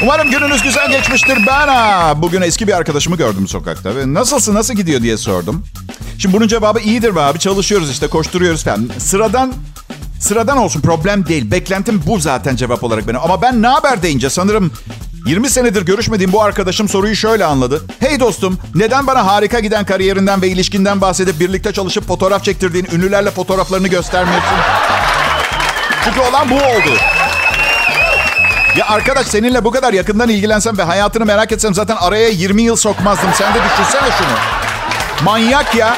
Umarım 0.03 0.31
gününüz 0.31 0.63
güzel 0.63 0.91
geçmiştir. 0.91 1.37
Ben 1.47 2.21
bugün 2.21 2.41
eski 2.41 2.67
bir 2.67 2.73
arkadaşımı 2.73 3.17
gördüm 3.17 3.47
sokakta. 3.47 3.95
Ve 3.95 4.13
nasılsın, 4.13 4.55
nasıl 4.55 4.73
gidiyor 4.73 5.01
diye 5.01 5.17
sordum. 5.17 5.65
Şimdi 6.17 6.35
bunun 6.35 6.47
cevabı 6.47 6.79
iyidir 6.79 7.15
be 7.15 7.19
abi. 7.21 7.39
Çalışıyoruz 7.39 7.91
işte, 7.91 8.07
koşturuyoruz 8.07 8.63
falan. 8.63 8.89
Sıradan 8.97 9.53
Sıradan 10.21 10.57
olsun 10.57 10.81
problem 10.81 11.25
değil. 11.25 11.51
Beklentim 11.51 12.03
bu 12.05 12.19
zaten 12.19 12.55
cevap 12.55 12.83
olarak 12.83 13.07
benim. 13.07 13.19
Ama 13.23 13.41
ben 13.41 13.61
ne 13.61 13.67
haber 13.67 14.01
deyince 14.03 14.29
sanırım 14.29 14.71
20 15.25 15.49
senedir 15.49 15.81
görüşmediğim 15.85 16.31
bu 16.31 16.43
arkadaşım 16.43 16.89
soruyu 16.89 17.15
şöyle 17.15 17.45
anladı. 17.45 17.81
Hey 17.99 18.19
dostum 18.19 18.57
neden 18.75 19.07
bana 19.07 19.25
harika 19.25 19.59
giden 19.59 19.85
kariyerinden 19.85 20.41
ve 20.41 20.47
ilişkinden 20.47 21.01
bahsedip 21.01 21.39
birlikte 21.39 21.73
çalışıp 21.73 22.07
fotoğraf 22.07 22.43
çektirdiğin 22.43 22.87
ünlülerle 22.91 23.31
fotoğraflarını 23.31 23.87
göstermiyorsun? 23.87 24.57
Çünkü 26.03 26.19
olan 26.19 26.49
bu 26.49 26.55
oldu. 26.55 26.97
Ya 28.77 28.87
arkadaş 28.87 29.27
seninle 29.27 29.63
bu 29.63 29.71
kadar 29.71 29.93
yakından 29.93 30.29
ilgilensem 30.29 30.77
ve 30.77 30.83
hayatını 30.83 31.25
merak 31.25 31.51
etsem 31.51 31.73
zaten 31.73 31.95
araya 31.95 32.29
20 32.29 32.61
yıl 32.61 32.75
sokmazdım. 32.75 33.29
Sen 33.37 33.53
de 33.53 33.59
düşünsene 33.63 34.09
şunu. 34.17 34.37
Manyak 35.25 35.75
ya. 35.75 35.97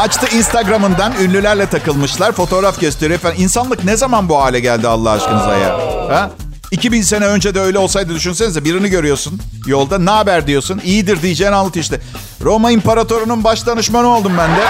Açtı 0.00 0.36
Instagram'ından 0.36 1.12
ünlülerle 1.22 1.66
takılmışlar. 1.66 2.32
Fotoğraf 2.32 2.80
gösteriyor 2.80 3.20
falan. 3.20 3.34
İnsanlık 3.36 3.84
ne 3.84 3.96
zaman 3.96 4.28
bu 4.28 4.42
hale 4.42 4.60
geldi 4.60 4.88
Allah 4.88 5.10
aşkınıza 5.10 5.56
ya? 5.56 5.78
Ha? 6.08 6.30
2000 6.70 7.02
sene 7.02 7.26
önce 7.26 7.54
de 7.54 7.60
öyle 7.60 7.78
olsaydı 7.78 8.14
düşünsenize 8.14 8.64
birini 8.64 8.88
görüyorsun 8.88 9.40
yolda 9.66 9.98
ne 9.98 10.10
haber 10.10 10.46
diyorsun 10.46 10.80
iyidir 10.84 11.22
diyeceğini 11.22 11.54
anlat 11.54 11.76
işte. 11.76 12.00
Roma 12.42 12.70
İmparatorunun 12.70 13.44
baş 13.44 13.66
danışmanı 13.66 14.08
oldum 14.08 14.32
ben 14.38 14.50
de. 14.50 14.64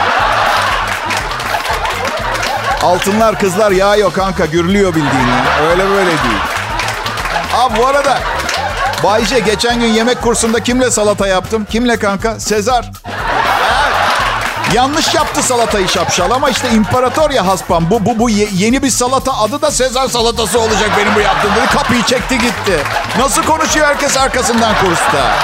Altınlar 2.82 3.38
kızlar 3.38 3.70
yağıyor 3.70 4.12
kanka 4.12 4.46
gürlüyor 4.46 4.90
bildiğin. 4.94 5.28
Öyle 5.70 5.88
böyle 5.88 6.10
değil. 6.10 6.40
Abi 7.54 7.78
bu 7.78 7.86
arada 7.86 8.18
Bayce 9.04 9.38
geçen 9.38 9.80
gün 9.80 9.88
yemek 9.88 10.22
kursunda 10.22 10.62
kimle 10.62 10.90
salata 10.90 11.26
yaptım? 11.26 11.66
Kimle 11.70 11.96
kanka? 11.96 12.40
Sezar. 12.40 12.90
Yanlış 14.74 15.14
yaptı 15.14 15.42
salatayı 15.42 15.88
şapşal 15.88 16.30
ama 16.30 16.50
işte 16.50 16.70
imparator 16.70 17.30
ya 17.30 17.46
haspam. 17.46 17.90
Bu, 17.90 18.06
bu, 18.06 18.18
bu 18.18 18.30
ye, 18.30 18.48
yeni 18.52 18.82
bir 18.82 18.90
salata 18.90 19.38
adı 19.38 19.62
da 19.62 19.70
Sezar 19.70 20.08
salatası 20.08 20.60
olacak 20.60 20.90
benim 20.98 21.14
bu 21.14 21.20
yaptığım 21.20 21.50
dedi. 21.56 21.66
Kapıyı 21.72 22.02
çekti 22.02 22.38
gitti. 22.38 22.78
Nasıl 23.18 23.42
konuşuyor 23.42 23.86
herkes 23.86 24.16
arkasından 24.16 24.74
kursta. 24.74 25.36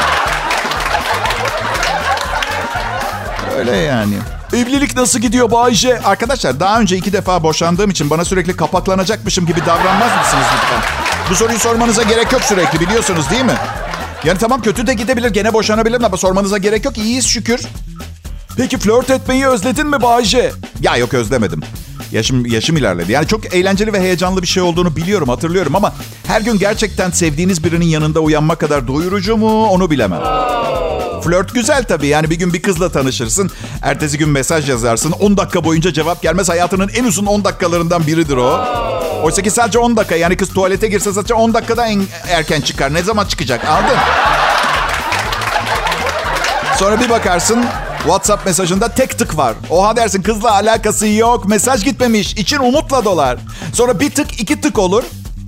Öyle 3.58 3.76
yani. 3.76 4.14
Evlilik 4.52 4.96
nasıl 4.96 5.18
gidiyor 5.18 5.50
Bayce? 5.50 6.00
Arkadaşlar 6.04 6.60
daha 6.60 6.80
önce 6.80 6.96
iki 6.96 7.12
defa 7.12 7.42
boşandığım 7.42 7.90
için 7.90 8.10
bana 8.10 8.24
sürekli 8.24 8.56
kapaklanacakmışım 8.56 9.46
gibi 9.46 9.60
davranmaz 9.60 10.10
mısınız 10.18 10.44
lütfen? 10.54 10.80
Bu 11.30 11.34
soruyu 11.34 11.58
sormanıza 11.58 12.02
gerek 12.02 12.32
yok 12.32 12.42
sürekli 12.42 12.80
biliyorsunuz 12.80 13.30
değil 13.30 13.44
mi? 13.44 13.54
Yani 14.24 14.38
tamam 14.38 14.62
kötü 14.62 14.86
de 14.86 14.94
gidebilir 14.94 15.30
gene 15.30 15.52
boşanabilirim 15.52 16.04
ama 16.04 16.16
sormanıza 16.16 16.58
gerek 16.58 16.84
yok. 16.84 16.98
İyiyiz 16.98 17.26
şükür. 17.26 17.60
Peki 18.56 18.78
flört 18.78 19.10
etmeyi 19.10 19.46
özledin 19.46 19.86
mi 19.86 20.02
Bayce? 20.02 20.52
Ya 20.80 20.96
yok 20.96 21.14
özlemedim. 21.14 21.60
Yaşım, 22.12 22.46
yaşım 22.46 22.76
ilerledi. 22.76 23.12
Yani 23.12 23.26
çok 23.26 23.54
eğlenceli 23.54 23.92
ve 23.92 24.00
heyecanlı 24.00 24.42
bir 24.42 24.46
şey 24.46 24.62
olduğunu 24.62 24.96
biliyorum, 24.96 25.28
hatırlıyorum 25.28 25.76
ama 25.76 25.94
her 26.26 26.40
gün 26.40 26.58
gerçekten 26.58 27.10
sevdiğiniz 27.10 27.64
birinin 27.64 27.84
yanında 27.86 28.20
uyanmak 28.20 28.60
kadar 28.60 28.88
doyurucu 28.88 29.36
mu 29.36 29.66
onu 29.66 29.90
bilemem. 29.90 30.20
Flört 31.24 31.54
güzel 31.54 31.84
tabii. 31.84 32.06
Yani 32.06 32.30
bir 32.30 32.36
gün 32.38 32.52
bir 32.52 32.62
kızla 32.62 32.88
tanışırsın. 32.88 33.50
Ertesi 33.82 34.18
gün 34.18 34.28
mesaj 34.28 34.68
yazarsın. 34.70 35.12
10 35.12 35.36
dakika 35.36 35.64
boyunca 35.64 35.92
cevap 35.92 36.22
gelmez. 36.22 36.48
Hayatının 36.48 36.90
en 36.96 37.04
uzun 37.04 37.26
10 37.26 37.44
dakikalarından 37.44 38.06
biridir 38.06 38.36
o. 38.36 38.64
Oysa 39.22 39.42
ki 39.42 39.50
sadece 39.50 39.78
10 39.78 39.96
dakika. 39.96 40.16
Yani 40.16 40.36
kız 40.36 40.48
tuvalete 40.48 40.88
girse 40.88 41.12
sadece 41.12 41.34
10 41.34 41.54
dakikada 41.54 41.86
en 41.86 42.02
erken 42.28 42.60
çıkar. 42.60 42.94
Ne 42.94 43.02
zaman 43.02 43.26
çıkacak? 43.26 43.64
Anladın? 43.64 43.96
Sonra 46.78 47.00
bir 47.00 47.10
bakarsın 47.10 47.64
WhatsApp 48.06 48.46
mesajında 48.46 48.88
tek 48.88 49.18
tık 49.18 49.36
var. 49.36 49.54
Oha 49.70 49.96
dersin 49.96 50.22
kızla 50.22 50.52
alakası 50.52 51.06
yok. 51.06 51.48
Mesaj 51.48 51.84
gitmemiş. 51.84 52.32
İçin 52.32 52.58
umutla 52.58 53.04
dolar. 53.04 53.38
Sonra 53.72 54.00
bir 54.00 54.10
tık 54.10 54.40
iki 54.40 54.60
tık 54.60 54.78
olur. 54.78 55.04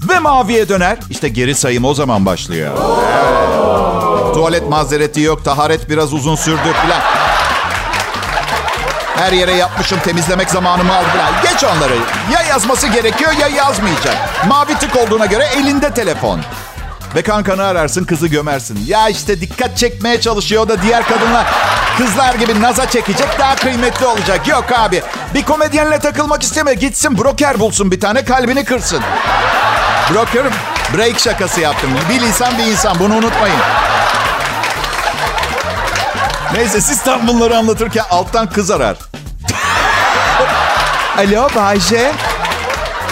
Ve 0.09 0.19
maviye 0.19 0.69
döner. 0.69 0.99
İşte 1.11 1.29
geri 1.29 1.55
sayım 1.55 1.85
o 1.85 1.95
zaman 1.95 2.27
başlıyor. 2.27 2.77
Tuvalet 4.35 4.69
mazereti 4.69 5.21
yok. 5.21 5.45
Taharet 5.45 5.91
biraz 5.91 6.13
uzun 6.13 6.37
sürdü 6.37 6.73
falan. 6.83 7.01
Her 9.17 9.33
yere 9.33 9.53
yapmışım 9.53 9.99
temizlemek 10.05 10.51
zamanımı 10.51 10.97
aldı 10.97 11.07
falan. 11.09 11.33
Geç 11.43 11.65
onları. 11.65 11.95
Ya 12.33 12.43
yazması 12.49 12.87
gerekiyor 12.87 13.33
ya 13.33 13.49
yazmayacak. 13.49 14.17
Mavi 14.49 14.75
tık 14.75 14.97
olduğuna 14.97 15.27
göre 15.27 15.45
elinde 15.57 15.91
telefon. 15.95 16.41
Ve 17.15 17.23
kankanı 17.23 17.65
ararsın 17.65 18.05
kızı 18.05 18.29
gömersin. 18.29 18.85
Ya 18.87 19.09
işte 19.09 19.41
dikkat 19.41 19.77
çekmeye 19.77 20.21
çalışıyor 20.21 20.69
da 20.69 20.83
diğer 20.83 21.05
kadınlar. 21.05 21.47
Kızlar 21.99 22.35
gibi 22.35 22.63
naza 22.63 22.91
çekecek 22.91 23.29
daha 23.39 23.57
kıymetli 23.57 24.07
olacak. 24.07 24.49
Yok 24.49 24.65
abi 24.73 25.03
bir 25.35 25.43
komedyenle 25.43 25.99
takılmak 25.99 26.43
isteme 26.43 26.75
gitsin 26.75 27.19
broker 27.19 27.61
bulsun 27.61 27.91
bir 27.91 28.01
tane 28.01 28.25
kalbini 28.25 28.65
kırsın. 28.65 29.01
Broker 30.15 30.43
break 30.97 31.21
şakası 31.21 31.61
yaptım. 31.61 31.91
Bir 32.11 32.21
insan 32.21 32.59
bir 32.59 32.65
insan 32.65 32.99
bunu 32.99 33.15
unutmayın. 33.15 33.57
Neyse 36.55 36.81
siz 36.81 37.03
tam 37.03 37.29
bunları 37.29 37.57
anlatırken 37.57 38.05
alttan 38.11 38.51
kız 38.51 38.71
arar. 38.71 38.97
Alo 41.19 41.49
Bayce. 41.57 42.13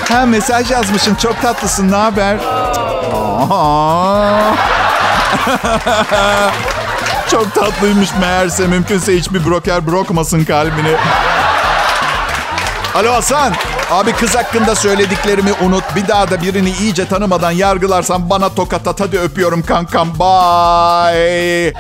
Ha 0.09 0.27
mesaj 0.27 0.71
yazmışsın 0.71 1.15
çok 1.15 1.43
tatlısın 1.43 1.91
ne 1.91 1.97
haber? 1.97 2.37
Çok 7.31 7.55
tatlıymış 7.55 8.11
meğerse. 8.21 8.67
Mümkünse 8.67 9.17
hiçbir 9.17 9.47
broker 9.47 9.87
brokmasın 9.87 10.45
kalbini. 10.45 10.97
Alo 12.95 13.13
Hasan. 13.13 13.53
Abi 13.91 14.13
kız 14.13 14.35
hakkında 14.35 14.75
söylediklerimi 14.75 15.53
unut. 15.53 15.85
Bir 15.97 16.09
daha 16.09 16.31
da 16.31 16.43
birini 16.43 16.71
iyice 16.71 17.09
tanımadan 17.09 17.51
yargılarsan 17.51 18.31
bana 18.31 18.49
tokat 18.49 18.89
at. 18.89 19.01
Hadi 19.01 19.19
öpüyorum 19.19 19.63
kankam. 19.63 20.09
Bye. 20.09 21.73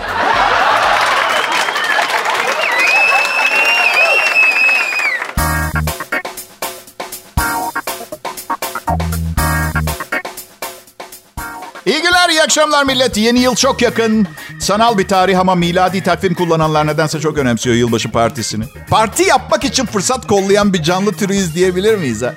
Günler, 12.27 12.39
iyi 12.39 12.43
akşamlar 12.43 12.85
millet. 12.85 13.17
Yeni 13.17 13.41
yıl 13.41 13.55
çok 13.55 13.83
yakın. 13.83 14.27
Sanal 14.59 14.99
bir 14.99 15.09
tarih 15.09 15.41
ama 15.41 15.55
miladi 15.55 16.03
takvim 16.03 16.35
kullananlar 16.35 16.87
nedense 16.87 17.21
çok 17.21 17.39
önemsiyor 17.39 17.77
yılbaşı 17.77 18.11
partisini. 18.11 18.65
Parti 18.91 19.23
yapmak 19.23 19.65
için 19.65 19.87
fırsat 19.87 20.27
kollayan 20.27 20.73
bir 20.73 20.83
canlı 20.83 21.13
türüyüz 21.13 21.55
diyebilir 21.55 21.95
miyiz 21.99 22.23
ha? 22.23 22.35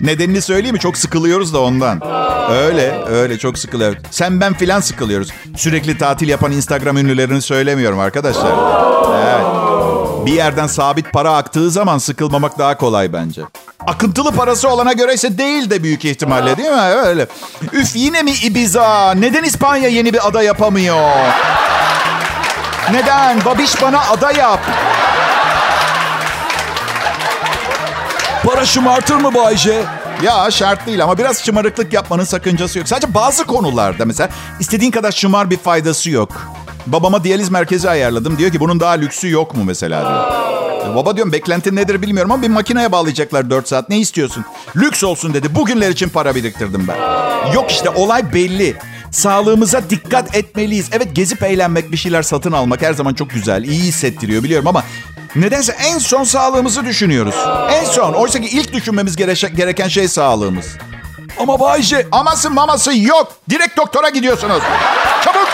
Nedenini 0.00 0.42
söyleyeyim 0.42 0.74
mi? 0.74 0.80
Çok 0.80 0.96
sıkılıyoruz 0.96 1.54
da 1.54 1.60
ondan. 1.60 2.00
Öyle, 2.50 3.04
öyle 3.08 3.38
çok 3.38 3.58
sıkılıyoruz. 3.58 4.02
Sen 4.10 4.40
ben 4.40 4.54
filan 4.54 4.80
sıkılıyoruz. 4.80 5.28
Sürekli 5.56 5.98
tatil 5.98 6.28
yapan 6.28 6.52
Instagram 6.52 6.96
ünlülerini 6.96 7.42
söylemiyorum 7.42 7.98
arkadaşlar. 7.98 8.52
Evet. 9.24 9.46
Bir 10.26 10.32
yerden 10.32 10.66
sabit 10.66 11.12
para 11.12 11.36
aktığı 11.36 11.70
zaman 11.70 11.98
sıkılmamak 11.98 12.58
daha 12.58 12.76
kolay 12.76 13.12
bence. 13.12 13.42
Akıntılı 13.88 14.32
parası 14.32 14.68
olana 14.68 14.92
göre 14.92 15.14
ise 15.14 15.38
değil 15.38 15.70
de 15.70 15.82
büyük 15.82 16.04
ihtimalle 16.04 16.56
değil 16.56 16.68
mi? 16.68 16.80
Öyle. 16.80 17.26
Üf 17.72 17.96
yine 17.96 18.22
mi 18.22 18.30
Ibiza? 18.30 19.14
Neden 19.14 19.44
İspanya 19.44 19.88
yeni 19.88 20.12
bir 20.12 20.28
ada 20.28 20.42
yapamıyor? 20.42 21.10
Neden? 22.92 23.44
Babiş 23.44 23.82
bana 23.82 24.00
ada 24.00 24.32
yap. 24.32 24.60
Para 28.44 28.66
şımartır 28.66 29.14
mı 29.14 29.34
Bayce? 29.34 29.82
Ya 30.22 30.50
şart 30.50 30.86
değil 30.86 31.04
ama 31.04 31.18
biraz 31.18 31.44
şımarıklık 31.44 31.92
yapmanın 31.92 32.24
sakıncası 32.24 32.78
yok. 32.78 32.88
Sadece 32.88 33.14
bazı 33.14 33.44
konularda 33.44 34.04
mesela 34.04 34.28
istediğin 34.60 34.90
kadar 34.90 35.12
şımar 35.12 35.50
bir 35.50 35.58
faydası 35.58 36.10
yok. 36.10 36.30
Babama 36.86 37.24
diyaliz 37.24 37.50
merkezi 37.50 37.90
ayarladım. 37.90 38.38
Diyor 38.38 38.52
ki 38.52 38.60
bunun 38.60 38.80
daha 38.80 38.92
lüksü 38.92 39.30
yok 39.30 39.56
mu 39.56 39.64
mesela 39.64 40.00
diyor. 40.00 40.67
Baba 40.96 41.16
diyorum 41.16 41.32
beklentin 41.32 41.76
nedir 41.76 42.02
bilmiyorum 42.02 42.32
ama 42.32 42.42
bir 42.42 42.48
makineye 42.48 42.92
bağlayacaklar 42.92 43.50
4 43.50 43.68
saat. 43.68 43.88
Ne 43.88 43.98
istiyorsun? 43.98 44.44
Lüks 44.76 45.04
olsun 45.04 45.34
dedi. 45.34 45.54
Bugünler 45.54 45.90
için 45.90 46.08
para 46.08 46.34
biriktirdim 46.34 46.88
ben. 46.88 46.96
Yok 47.52 47.70
işte 47.70 47.90
olay 47.90 48.34
belli. 48.34 48.76
Sağlığımıza 49.10 49.90
dikkat 49.90 50.36
etmeliyiz. 50.36 50.88
Evet 50.92 51.08
gezip 51.14 51.42
eğlenmek, 51.42 51.92
bir 51.92 51.96
şeyler 51.96 52.22
satın 52.22 52.52
almak 52.52 52.82
her 52.82 52.92
zaman 52.92 53.14
çok 53.14 53.30
güzel. 53.30 53.64
iyi 53.64 53.82
hissettiriyor 53.82 54.42
biliyorum 54.42 54.66
ama 54.66 54.84
nedense 55.36 55.72
en 55.72 55.98
son 55.98 56.24
sağlığımızı 56.24 56.84
düşünüyoruz. 56.84 57.34
En 57.70 57.84
son. 57.84 58.12
Oysa 58.12 58.40
ki 58.40 58.48
ilk 58.48 58.72
düşünmemiz 58.72 59.16
gereken 59.16 59.88
şey 59.88 60.08
sağlığımız. 60.08 60.66
Ama 61.38 61.60
Bayce... 61.60 62.06
Aması 62.12 62.50
maması 62.50 62.98
yok. 62.98 63.32
Direkt 63.50 63.76
doktora 63.76 64.08
gidiyorsunuz. 64.08 64.62
Çabuk. 65.24 65.48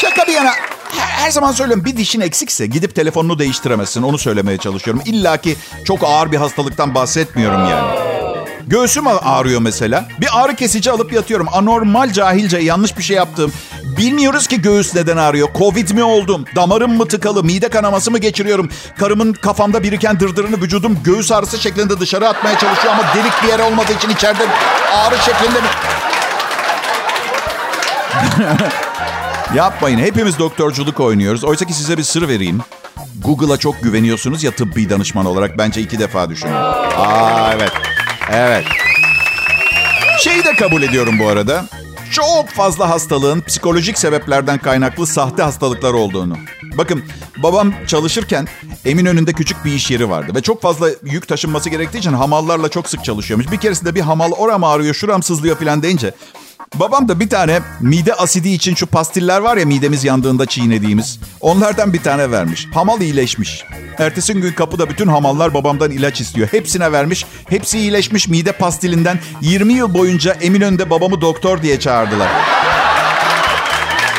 Şaka 0.00 0.26
bir 0.26 0.32
yana 0.32 0.52
her 1.24 1.30
zaman 1.30 1.52
söylüyorum 1.52 1.84
bir 1.84 1.96
dişin 1.96 2.20
eksikse 2.20 2.66
gidip 2.66 2.94
telefonunu 2.94 3.38
değiştiremezsin. 3.38 4.02
Onu 4.02 4.18
söylemeye 4.18 4.58
çalışıyorum. 4.58 5.02
İlla 5.06 5.36
ki 5.36 5.56
çok 5.84 6.04
ağır 6.04 6.32
bir 6.32 6.36
hastalıktan 6.36 6.94
bahsetmiyorum 6.94 7.68
yani. 7.70 7.98
Göğsüm 8.66 9.04
ağrıyor 9.06 9.60
mesela. 9.60 10.08
Bir 10.20 10.28
ağrı 10.32 10.54
kesici 10.54 10.90
alıp 10.90 11.12
yatıyorum. 11.12 11.46
Anormal 11.52 12.12
cahilce 12.12 12.58
yanlış 12.58 12.98
bir 12.98 13.02
şey 13.02 13.16
yaptım. 13.16 13.52
Bilmiyoruz 13.96 14.46
ki 14.46 14.62
göğüs 14.62 14.94
neden 14.94 15.16
ağrıyor. 15.16 15.48
Covid 15.58 15.90
mi 15.90 16.02
oldum? 16.02 16.44
Damarım 16.56 16.96
mı 16.96 17.08
tıkalı? 17.08 17.44
Mide 17.44 17.68
kanaması 17.68 18.10
mı 18.10 18.18
geçiriyorum? 18.18 18.70
Karımın 18.98 19.32
kafamda 19.32 19.82
biriken 19.82 20.20
dırdırını 20.20 20.60
vücudum 20.60 20.98
göğüs 21.04 21.32
ağrısı 21.32 21.58
şeklinde 21.58 22.00
dışarı 22.00 22.28
atmaya 22.28 22.58
çalışıyor 22.58 22.94
ama 22.94 23.14
delik 23.14 23.42
bir 23.42 23.48
yer 23.48 23.58
olmadığı 23.58 23.92
için 23.92 24.10
içeride 24.10 24.46
ağrı 24.92 25.16
şeklinde? 25.18 25.58
Yapmayın. 29.54 29.98
Hepimiz 29.98 30.38
doktorculuk 30.38 31.00
oynuyoruz. 31.00 31.44
Oysa 31.44 31.64
ki 31.64 31.74
size 31.74 31.98
bir 31.98 32.02
sır 32.02 32.28
vereyim. 32.28 32.60
Google'a 33.24 33.56
çok 33.56 33.82
güveniyorsunuz 33.82 34.44
ya 34.44 34.50
tıbbi 34.50 34.90
danışman 34.90 35.26
olarak. 35.26 35.58
Bence 35.58 35.80
iki 35.80 35.98
defa 35.98 36.30
düşünün. 36.30 36.52
Aa 36.52 37.52
evet. 37.54 37.72
Evet. 38.32 38.64
Şeyi 40.20 40.44
de 40.44 40.54
kabul 40.54 40.82
ediyorum 40.82 41.18
bu 41.18 41.28
arada. 41.28 41.64
Çok 42.12 42.48
fazla 42.48 42.90
hastalığın 42.90 43.40
psikolojik 43.40 43.98
sebeplerden 43.98 44.58
kaynaklı 44.58 45.06
sahte 45.06 45.42
hastalıklar 45.42 45.92
olduğunu. 45.92 46.36
Bakın 46.78 47.02
babam 47.36 47.72
çalışırken 47.86 48.48
Eminönü'nde 48.84 49.32
küçük 49.32 49.64
bir 49.64 49.72
iş 49.72 49.90
yeri 49.90 50.10
vardı. 50.10 50.32
Ve 50.34 50.42
çok 50.42 50.62
fazla 50.62 50.88
yük 51.04 51.28
taşınması 51.28 51.70
gerektiği 51.70 51.98
için 51.98 52.12
hamallarla 52.12 52.68
çok 52.68 52.88
sık 52.88 53.04
çalışıyormuş. 53.04 53.50
Bir 53.52 53.56
keresinde 53.56 53.94
bir 53.94 54.00
hamal 54.00 54.32
oram 54.32 54.64
ağrıyor 54.64 54.94
şuram 54.94 55.22
sızlıyor 55.22 55.56
falan 55.56 55.82
deyince 55.82 56.14
Babam 56.74 57.08
da 57.08 57.20
bir 57.20 57.28
tane 57.28 57.60
mide 57.80 58.14
asidi 58.14 58.48
için 58.48 58.74
şu 58.74 58.86
pastiller 58.86 59.40
var 59.40 59.56
ya 59.56 59.66
midemiz 59.66 60.04
yandığında 60.04 60.46
çiğnediğimiz. 60.46 61.18
Onlardan 61.40 61.92
bir 61.92 62.02
tane 62.02 62.30
vermiş. 62.30 62.68
Hamal 62.74 63.00
iyileşmiş. 63.00 63.64
Ertesi 63.98 64.34
gün 64.34 64.52
kapıda 64.52 64.90
bütün 64.90 65.08
hamallar 65.08 65.54
babamdan 65.54 65.90
ilaç 65.90 66.20
istiyor. 66.20 66.48
Hepsine 66.50 66.92
vermiş. 66.92 67.26
Hepsi 67.48 67.78
iyileşmiş 67.78 68.28
mide 68.28 68.52
pastilinden. 68.52 69.18
20 69.40 69.72
yıl 69.72 69.94
boyunca 69.94 70.32
Eminönü'nde 70.32 70.90
babamı 70.90 71.20
doktor 71.20 71.62
diye 71.62 71.80
çağırdılar. 71.80 72.28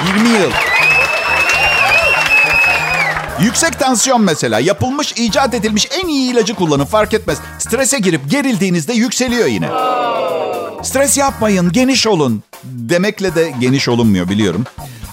20 0.08 0.30
yıl. 0.30 0.52
Yüksek 3.42 3.80
tansiyon 3.80 4.22
mesela. 4.22 4.60
Yapılmış, 4.60 5.12
icat 5.12 5.54
edilmiş 5.54 5.88
en 6.04 6.08
iyi 6.08 6.32
ilacı 6.32 6.54
kullanın 6.56 6.86
fark 6.86 7.14
etmez. 7.14 7.38
Strese 7.60 8.00
girip 8.00 8.30
gerildiğinizde 8.30 8.94
yükseliyor 8.94 9.46
yine. 9.48 9.70
Stres 10.86 11.18
yapmayın, 11.18 11.72
geniş 11.72 12.08
olun. 12.08 12.44
Demekle 12.64 13.36
de 13.36 13.54
geniş 13.60 13.90
olunmuyor 13.90 14.30
biliyorum. 14.30 14.64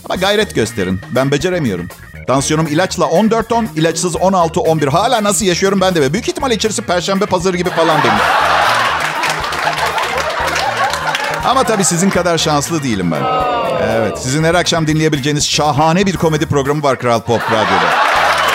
Ama 0.05 0.15
gayret 0.15 0.55
gösterin. 0.55 1.01
Ben 1.11 1.31
beceremiyorum. 1.31 1.89
Tansiyonum 2.27 2.67
ilaçla 2.67 3.05
14-10, 3.05 3.67
ilaçsız 3.77 4.15
16-11. 4.15 4.89
Hala 4.89 5.25
nasıl 5.25 5.45
yaşıyorum 5.45 5.81
ben 5.81 5.95
de. 5.95 6.13
Büyük 6.13 6.29
ihtimal 6.29 6.51
içerisi 6.51 6.83
perşembe 6.83 7.27
pazarı 7.27 7.57
gibi 7.57 7.71
falan 7.71 8.03
demiş. 8.03 8.23
Ama 11.45 11.65
tabii 11.65 11.85
sizin 11.85 12.11
kadar 12.11 12.39
şanslı 12.39 12.83
değilim 12.83 13.11
ben. 13.11 13.23
Evet, 13.83 14.19
sizin 14.19 14.45
her 14.45 14.55
akşam 14.55 14.87
dinleyebileceğiniz 14.87 15.49
şahane 15.49 16.07
bir 16.07 16.17
komedi 16.17 16.47
programı 16.47 16.83
var 16.83 16.99
Kral 16.99 17.21
Pop 17.21 17.43
Radyo'da. 17.53 17.91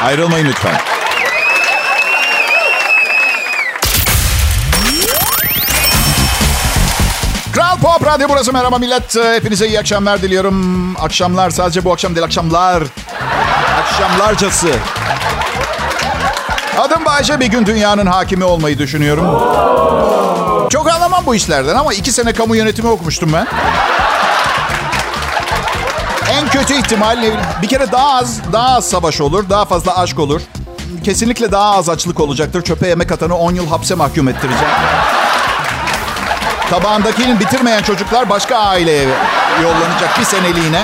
Ayrılmayın 0.04 0.48
lütfen. 0.48 0.97
Kral 7.82 7.94
Pop 7.94 8.08
Radyo 8.08 8.30
burası. 8.30 8.54
Merhaba 8.54 8.78
millet. 8.78 9.16
Hepinize 9.16 9.68
iyi 9.68 9.80
akşamlar 9.80 10.22
diliyorum. 10.22 10.96
Akşamlar 10.98 11.50
sadece 11.50 11.86
bu 11.86 11.94
akşam 11.94 12.16
değil 12.16 12.26
akşamlar. 12.26 12.84
Akşamlarcası. 13.82 14.68
Adım 16.78 17.06
Bayce. 17.06 17.40
Bir 17.40 17.46
gün 17.46 17.66
dünyanın 17.66 18.06
hakimi 18.06 18.44
olmayı 18.44 18.78
düşünüyorum. 18.78 19.26
Çok 20.70 20.90
anlamam 20.92 21.26
bu 21.26 21.36
işlerden 21.36 21.76
ama 21.76 21.94
iki 21.94 22.12
sene 22.12 22.34
kamu 22.34 22.56
yönetimi 22.56 22.90
okumuştum 22.90 23.34
ben. 23.34 23.48
En 26.32 26.50
kötü 26.50 26.74
ihtimal 26.74 27.18
bir 27.62 27.68
kere 27.68 27.92
daha 27.92 28.14
az 28.14 28.40
daha 28.54 28.76
az 28.76 28.90
savaş 28.90 29.22
olur, 29.22 29.50
daha 29.50 29.66
fazla 29.66 29.98
aşk 29.98 30.20
olur. 30.20 30.42
Kesinlikle 31.04 31.52
daha 31.52 31.76
az 31.78 31.90
açlık 31.90 32.20
olacaktır. 32.20 32.62
Çöpe 32.62 32.88
yemek 32.88 33.12
atanı 33.12 33.38
10 33.38 33.54
yıl 33.54 33.68
hapse 33.68 33.96
mahkum 33.96 34.28
ettireceğim. 34.28 34.74
Tabağındakini 36.70 37.40
bitirmeyen 37.40 37.82
çocuklar 37.82 38.30
başka 38.30 38.58
aileye 38.58 39.08
yollanacak 39.64 40.20
bir 40.20 40.26
seneliğine. 40.26 40.84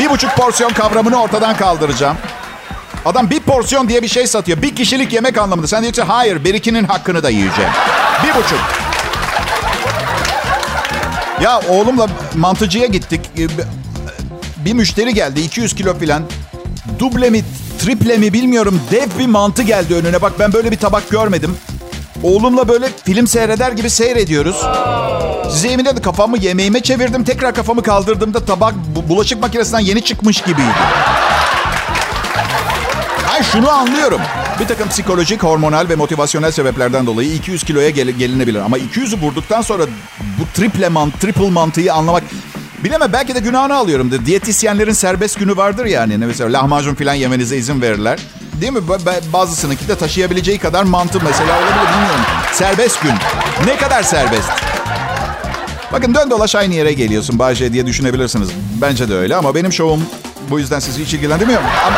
Bir 0.00 0.10
buçuk 0.10 0.36
porsiyon 0.36 0.70
kavramını 0.70 1.22
ortadan 1.22 1.56
kaldıracağım. 1.56 2.16
Adam 3.04 3.30
bir 3.30 3.40
porsiyon 3.40 3.88
diye 3.88 4.02
bir 4.02 4.08
şey 4.08 4.26
satıyor. 4.26 4.62
Bir 4.62 4.76
kişilik 4.76 5.12
yemek 5.12 5.38
anlamında. 5.38 5.66
Sen 5.66 5.82
diyorsun 5.82 6.02
hayır 6.06 6.44
bir 6.44 6.54
ikinin 6.54 6.84
hakkını 6.84 7.22
da 7.22 7.30
yiyeceğim. 7.30 7.70
Bir 8.24 8.34
buçuk. 8.34 8.58
Ya 11.40 11.60
oğlumla 11.68 12.06
mantıcıya 12.34 12.86
gittik. 12.86 13.20
Bir 14.56 14.72
müşteri 14.72 15.14
geldi 15.14 15.40
200 15.40 15.74
kilo 15.74 15.98
filan. 15.98 16.22
Duble 16.98 17.30
mi 17.30 17.44
triple 17.78 18.16
mi 18.18 18.32
bilmiyorum 18.32 18.80
dev 18.90 19.18
bir 19.18 19.26
mantı 19.26 19.62
geldi 19.62 19.94
önüne. 19.94 20.22
Bak 20.22 20.32
ben 20.38 20.52
böyle 20.52 20.70
bir 20.70 20.76
tabak 20.76 21.10
görmedim. 21.10 21.56
Oğlumla 22.22 22.68
böyle 22.68 22.88
film 23.04 23.26
seyreder 23.26 23.72
gibi 23.72 23.90
seyrediyoruz. 23.90 24.56
Size 25.52 25.68
yemin 25.68 25.84
ederim 25.84 26.02
kafamı 26.02 26.38
yemeğime 26.38 26.80
çevirdim. 26.80 27.24
Tekrar 27.24 27.54
kafamı 27.54 27.82
kaldırdığımda 27.82 28.44
tabak 28.44 28.74
bulaşık 29.08 29.40
makinesinden 29.40 29.80
yeni 29.80 30.04
çıkmış 30.04 30.40
gibiydi. 30.40 30.70
Hayır 33.26 33.44
şunu 33.52 33.70
anlıyorum. 33.70 34.20
Bir 34.60 34.66
takım 34.66 34.88
psikolojik, 34.88 35.42
hormonal 35.42 35.88
ve 35.88 35.94
motivasyonel 35.94 36.50
sebeplerden 36.50 37.06
dolayı 37.06 37.32
200 37.34 37.62
kiloya 37.64 37.90
gel- 37.90 38.10
gelinebilir. 38.10 38.60
Ama 38.60 38.78
200'ü 38.78 39.20
vurduktan 39.20 39.62
sonra 39.62 39.82
bu 40.20 40.42
triple 40.54 40.88
mant, 40.88 41.20
triple 41.20 41.50
mantıyı 41.50 41.92
anlamak... 41.94 42.22
Bileme 42.84 43.12
belki 43.12 43.34
de 43.34 43.40
günahını 43.40 43.74
alıyorum. 43.74 44.10
De. 44.10 44.26
Diyetisyenlerin 44.26 44.92
serbest 44.92 45.38
günü 45.38 45.56
vardır 45.56 45.84
yani. 45.86 46.18
Mesela 46.18 46.52
lahmacun 46.52 46.94
falan 46.94 47.14
yemenize 47.14 47.56
izin 47.56 47.82
verirler. 47.82 48.18
Değil 48.60 48.72
mi? 48.72 48.80
Bazısınınki 49.32 49.88
de 49.88 49.98
taşıyabileceği 49.98 50.58
kadar 50.58 50.82
mantı 50.82 51.20
mesela 51.24 51.58
olabilir 51.58 51.92
bilmiyorum. 51.92 52.20
Serbest 52.52 53.02
gün. 53.02 53.12
Ne 53.66 53.76
kadar 53.76 54.02
serbest? 54.02 54.50
Bakın 55.92 56.14
dön 56.14 56.30
dolaş 56.30 56.54
aynı 56.54 56.74
yere 56.74 56.92
geliyorsun 56.92 57.38
Bahçe 57.38 57.72
diye 57.72 57.86
düşünebilirsiniz. 57.86 58.48
Bence 58.80 59.08
de 59.08 59.14
öyle 59.14 59.36
ama 59.36 59.54
benim 59.54 59.72
şovum 59.72 60.02
bu 60.50 60.58
yüzden 60.58 60.78
sizi 60.78 61.04
hiç 61.04 61.14
ilgilendirmiyor. 61.14 61.60
Ama 61.86 61.96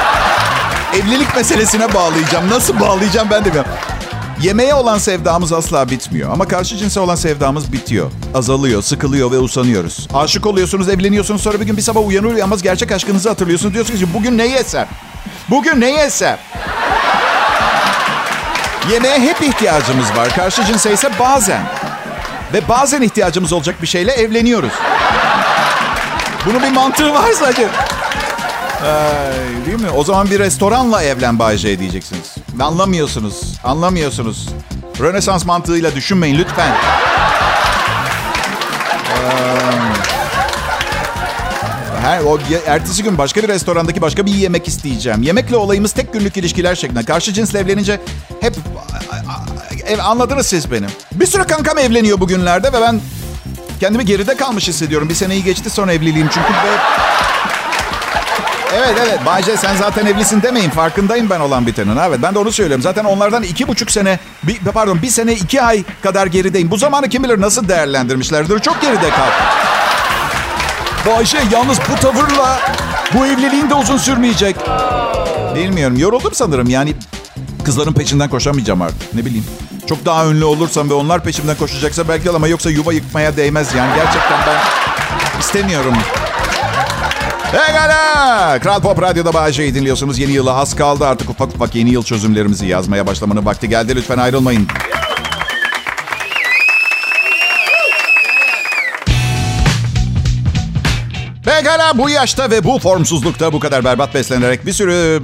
evlilik 0.99 1.37
meselesine 1.37 1.95
bağlayacağım. 1.95 2.51
Nasıl 2.51 2.81
bağlayacağım 2.81 3.29
ben 3.31 3.41
de 3.41 3.47
bilmiyorum. 3.47 3.71
Yemeğe 4.43 4.75
olan 4.75 4.99
sevdamız 4.99 5.53
asla 5.53 5.91
bitmiyor. 5.91 6.33
Ama 6.33 6.49
karşı 6.49 6.77
cinse 6.77 7.01
olan 7.01 7.15
sevdamız 7.15 7.73
bitiyor. 7.73 8.11
Azalıyor, 8.35 8.83
sıkılıyor 8.83 9.31
ve 9.31 9.39
usanıyoruz. 9.39 10.09
Aşık 10.15 10.47
oluyorsunuz, 10.47 10.89
evleniyorsunuz. 10.89 11.43
Sonra 11.43 11.61
bir 11.61 11.67
gün 11.67 11.77
bir 11.77 11.83
sabah 11.83 12.07
uyanır 12.07 12.35
uyanmaz 12.35 12.63
gerçek 12.63 12.93
aşkınızı 12.93 13.29
hatırlıyorsunuz. 13.29 13.75
Diyorsunuz 13.75 14.01
ki 14.01 14.07
bugün 14.15 14.39
ne 14.39 14.47
yesem? 14.47 14.89
Bugün 15.51 15.81
ne 15.81 15.91
yesem? 15.91 16.39
Yemeğe 18.93 19.21
hep 19.21 19.43
ihtiyacımız 19.43 20.17
var. 20.17 20.29
Karşı 20.37 20.65
cinse 20.65 20.93
ise 20.93 21.11
bazen. 21.21 21.63
Ve 22.53 22.69
bazen 22.69 23.03
ihtiyacımız 23.03 23.53
olacak 23.53 23.83
bir 23.83 23.87
şeyle 23.87 24.13
evleniyoruz. 24.13 24.73
Bunun 26.47 26.63
bir 26.63 26.71
mantığı 26.71 27.15
var 27.15 27.33
sadece. 27.33 27.63
Ay, 27.63 29.67
değil 29.67 29.81
mi? 29.81 29.91
O 29.97 30.05
zaman 30.05 30.31
bir 30.31 30.39
restoranla 30.39 31.03
evlen 31.03 31.39
Bay 31.39 31.57
J 31.57 31.79
diyeceksiniz. 31.79 32.35
Anlamıyorsunuz. 32.61 33.55
Anlamıyorsunuz. 33.65 34.49
Rönesans 35.01 35.45
mantığıyla 35.45 35.95
düşünmeyin 35.95 36.39
lütfen. 36.39 36.77
Her, 42.03 42.21
o 42.21 42.39
ertesi 42.67 43.03
gün 43.03 43.19
başka 43.19 43.43
bir 43.43 43.49
restorandaki 43.49 44.01
başka 44.01 44.27
bir 44.27 44.35
yemek 44.35 44.69
isteyeceğim. 44.69 45.23
Yemekle 45.23 45.57
olayımız 45.57 45.93
tek 45.93 46.13
günlük 46.13 46.37
ilişkiler 46.37 46.75
şeklinde. 46.75 47.05
Karşı 47.05 47.33
cinsle 47.33 47.59
evlenince 47.59 48.01
hep 48.41 48.55
ev, 49.87 49.99
anladınız 49.99 50.47
siz 50.47 50.71
benim. 50.71 50.91
Bir 51.13 51.27
sürü 51.27 51.45
kankam 51.45 51.79
evleniyor 51.79 52.21
bugünlerde 52.21 52.73
ve 52.73 52.81
ben 52.81 53.01
kendimi 53.81 54.05
geride 54.05 54.37
kalmış 54.37 54.69
hissediyorum. 54.69 55.09
Bir 55.09 55.15
seneyi 55.15 55.45
geçti 55.45 55.71
sonra 55.71 55.93
evliliğim 55.93 56.29
çünkü 56.29 56.53
ve... 56.53 56.79
Evet 58.75 58.95
evet 59.07 59.27
Bayce 59.27 59.57
sen 59.57 59.77
zaten 59.77 60.07
evlisin 60.07 60.43
demeyin. 60.43 60.71
Farkındayım 60.71 61.31
ben 61.31 61.41
olan 61.41 61.67
bitenin. 61.67 61.97
Evet 61.97 62.19
ben 62.23 62.35
de 62.35 62.39
onu 62.39 62.53
söylüyorum. 62.53 62.83
Zaten 62.83 63.05
onlardan 63.05 63.43
iki 63.43 63.69
buçuk 63.69 63.91
sene, 63.91 64.19
bir, 64.43 64.59
pardon 64.59 65.03
bir 65.03 65.09
sene 65.09 65.33
iki 65.33 65.63
ay 65.63 65.85
kadar 66.03 66.27
gerideyim. 66.27 66.71
Bu 66.71 66.77
zamanı 66.77 67.09
kim 67.09 67.25
bilir 67.25 67.41
nasıl 67.41 67.69
değerlendirmişlerdir. 67.69 68.59
Çok 68.59 68.81
geride 68.81 69.11
kal. 69.11 69.29
Bayşe 71.07 71.39
yalnız 71.53 71.79
bu 71.91 72.01
tavırla 72.01 72.59
bu 73.15 73.27
evliliğin 73.27 73.71
de 73.71 73.75
uzun 73.75 73.97
sürmeyecek. 73.99 74.57
Bilmiyorum. 75.55 75.99
Yoruldum 75.99 76.35
sanırım. 76.35 76.69
Yani 76.69 76.95
kızların 77.65 77.93
peşinden 77.93 78.29
koşamayacağım 78.29 78.83
artık. 78.83 79.15
Ne 79.15 79.25
bileyim. 79.25 79.45
Çok 79.87 80.05
daha 80.05 80.27
ünlü 80.27 80.45
olursam 80.45 80.91
ve 80.91 80.95
onlar 80.95 81.25
peşimden 81.25 81.57
koşacaksa 81.57 82.09
belki 82.09 82.31
ama 82.31 82.49
yoksa 82.49 82.71
yuva 82.71 82.93
yıkmaya 82.93 83.37
değmez 83.37 83.75
yani. 83.75 83.91
Gerçekten 83.97 84.39
ben 84.47 84.61
istemiyorum. 85.41 85.95
Pekala. 87.53 88.59
Kral 88.61 88.81
Pop 88.81 89.03
Radyo'da 89.03 89.35
Bağcay'ı 89.35 89.75
dinliyorsunuz. 89.75 90.19
Yeni 90.19 90.33
yıla 90.33 90.55
az 90.55 90.77
kaldı. 90.77 91.07
Artık 91.07 91.31
ufak 91.31 91.55
ufak 91.55 91.75
yeni 91.75 91.91
yıl 91.91 92.03
çözümlerimizi 92.03 92.67
yazmaya 92.67 93.07
başlamanın 93.07 93.47
vakti 93.47 93.69
geldi. 93.69 93.97
Lütfen 93.97 94.19
ayrılmayın. 94.19 94.69
Pekala 101.45 101.99
bu 101.99 102.11
yaşta 102.11 102.51
ve 102.51 102.65
bu 102.65 102.79
formsuzlukta 102.79 103.53
bu 103.53 103.61
kadar 103.61 103.85
berbat 103.85 104.15
beslenerek 104.15 104.67
bir 104.67 104.73
sürü 104.73 105.23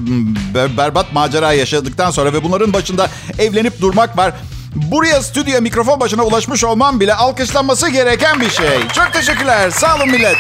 ber- 0.55 0.77
berbat 0.77 1.13
macera 1.13 1.53
yaşadıktan 1.53 2.11
sonra 2.11 2.33
ve 2.33 2.43
bunların 2.45 2.73
başında 2.73 3.09
evlenip 3.39 3.81
durmak 3.81 4.17
var. 4.19 4.33
Buraya 4.75 5.23
stüdyoya 5.23 5.61
mikrofon 5.61 6.01
başına 6.01 6.23
ulaşmış 6.23 6.65
olmam 6.65 7.01
bile 7.01 7.15
alkışlanması 7.15 7.89
gereken 7.91 8.41
bir 8.41 8.51
şey. 8.51 8.89
Çok 8.95 9.13
teşekkürler. 9.13 9.71
Sağ 9.71 9.97
olun 9.97 10.09
millet. 10.11 10.37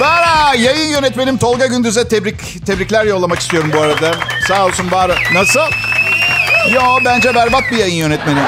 Bara 0.00 0.54
yayın 0.54 0.88
yönetmenim 0.88 1.38
Tolga 1.38 1.66
Gündüz'e 1.66 2.08
tebrik 2.08 2.66
tebrikler 2.66 3.04
yollamak 3.04 3.38
istiyorum 3.38 3.70
bu 3.74 3.80
arada. 3.80 4.14
Sağ 4.48 4.66
olsun 4.66 4.90
Bara. 4.90 5.14
Nasıl? 5.32 5.60
Yo 6.74 6.82
bence 7.04 7.34
berbat 7.34 7.62
bir 7.70 7.76
yayın 7.76 7.94
yönetmeni. 7.94 8.40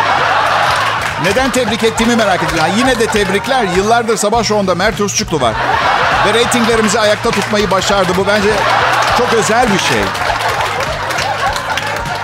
Neden 1.23 1.51
tebrik 1.51 1.85
ettiğimi 1.85 2.17
merak 2.17 2.43
ediyorum. 2.43 2.73
Yine 2.79 2.99
de 3.01 3.07
tebrikler. 3.07 3.65
Yıllardır 3.77 4.17
sabah 4.17 4.45
şovunda 4.45 4.75
Mert 4.75 5.01
Ursçuklu 5.01 5.41
var. 5.41 5.55
Ve 6.27 6.35
reytinglerimizi 6.35 7.01
ayakta 7.01 7.31
tutmayı 7.31 7.71
başardı. 7.71 8.13
Bu 8.17 8.27
bence 8.27 8.49
çok 9.19 9.33
özel 9.33 9.73
bir 9.73 9.79
şey. 9.79 10.03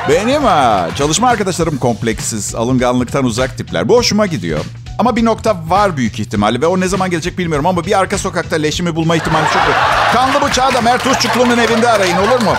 Benim 0.09 0.45
ha, 0.45 0.89
çalışma 0.99 1.29
arkadaşlarım 1.29 1.79
kompleksiz, 1.79 2.55
alınganlıktan 2.55 3.25
uzak 3.25 3.59
tipler. 3.59 3.89
Bu 3.89 3.97
hoşuma 3.97 4.27
gidiyor. 4.27 4.65
Ama 5.03 5.17
bir 5.17 5.25
nokta 5.25 5.57
var 5.69 5.97
büyük 5.97 6.21
ihtimalle 6.21 6.61
ve 6.61 6.67
o 6.67 6.81
ne 6.81 6.89
zaman 6.89 7.11
gelecek 7.11 7.39
bilmiyorum 7.39 7.67
ama 7.67 7.87
bir 7.87 7.99
arka 7.99 8.19
sokakta 8.19 8.57
leşimi 8.57 8.95
bulma 8.95 9.17
ihtimali 9.17 9.45
çok 9.45 9.63
büyük. 9.63 9.79
Kanlı 10.13 10.47
bıçağı 10.47 10.75
da 10.75 10.81
Mert 10.81 11.07
Uççuklu'nun 11.07 11.59
evinde 11.59 11.89
arayın 11.89 12.17
olur 12.17 12.43
mu? 12.43 12.55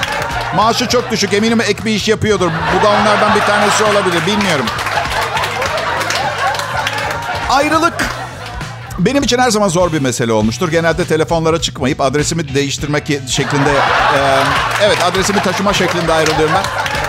Maaşı 0.56 0.88
çok 0.88 1.12
düşük 1.12 1.34
eminim 1.34 1.62
ek 1.62 1.86
bir 1.86 1.92
iş 1.92 2.08
yapıyordur. 2.08 2.46
Bu 2.48 2.84
da 2.84 2.90
onlardan 2.90 3.36
bir 3.36 3.42
tanesi 3.42 3.84
olabilir 3.84 4.26
bilmiyorum. 4.28 4.66
Ayrılık 7.50 7.94
benim 9.00 9.24
için 9.24 9.38
her 9.38 9.50
zaman 9.50 9.68
zor 9.68 9.94
bir 9.94 10.02
mesele 10.02 10.34
olmuştur. 10.34 10.72
Genelde 10.72 11.06
telefonlara 11.06 11.62
çıkmayıp 11.62 12.02
adresimi 12.02 12.54
değiştirmek 12.54 13.08
şeklinde... 13.28 13.72
E, 14.18 14.20
evet 14.82 15.04
adresimi 15.04 15.40
taşıma 15.40 15.74
şeklinde 15.74 16.14
ayrılıyorum 16.14 16.56
ben. 16.56 16.64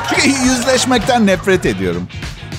Çünkü 0.08 0.28
yüzleşmekten 0.28 1.26
nefret 1.26 1.66
ediyorum. 1.66 2.08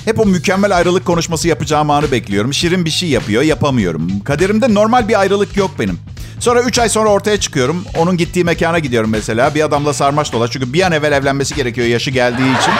Hep 0.05 0.19
o 0.19 0.25
mükemmel 0.25 0.77
ayrılık 0.77 1.05
konuşması 1.05 1.47
yapacağım 1.47 1.89
anı 1.89 2.11
bekliyorum. 2.11 2.53
Şirin 2.53 2.85
bir 2.85 2.89
şey 2.89 3.09
yapıyor, 3.09 3.43
yapamıyorum. 3.43 4.19
Kaderimde 4.19 4.73
normal 4.73 5.07
bir 5.07 5.19
ayrılık 5.19 5.57
yok 5.57 5.71
benim. 5.79 5.99
Sonra 6.39 6.61
3 6.61 6.79
ay 6.79 6.89
sonra 6.89 7.09
ortaya 7.09 7.39
çıkıyorum. 7.39 7.85
Onun 7.97 8.17
gittiği 8.17 8.43
mekana 8.43 8.79
gidiyorum 8.79 9.09
mesela. 9.09 9.55
Bir 9.55 9.65
adamla 9.65 9.93
sarmaş 9.93 10.33
dolaş. 10.33 10.51
Çünkü 10.51 10.73
bir 10.73 10.81
an 10.81 10.91
evvel 10.91 11.11
evlenmesi 11.11 11.55
gerekiyor 11.55 11.87
yaşı 11.87 12.11
geldiği 12.11 12.57
için. 12.57 12.73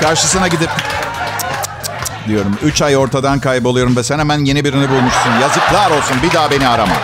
Karşısına 0.00 0.48
gidip 0.48 0.70
diyorum. 2.28 2.58
3 2.62 2.82
ay 2.82 2.96
ortadan 2.96 3.40
kayboluyorum 3.40 3.96
ve 3.96 4.02
sen 4.02 4.18
hemen 4.18 4.44
yeni 4.44 4.64
birini 4.64 4.88
bulmuşsun. 4.88 5.30
Yazıklar 5.40 5.90
olsun 5.90 6.16
bir 6.22 6.32
daha 6.34 6.50
beni 6.50 6.68
arama. 6.68 6.94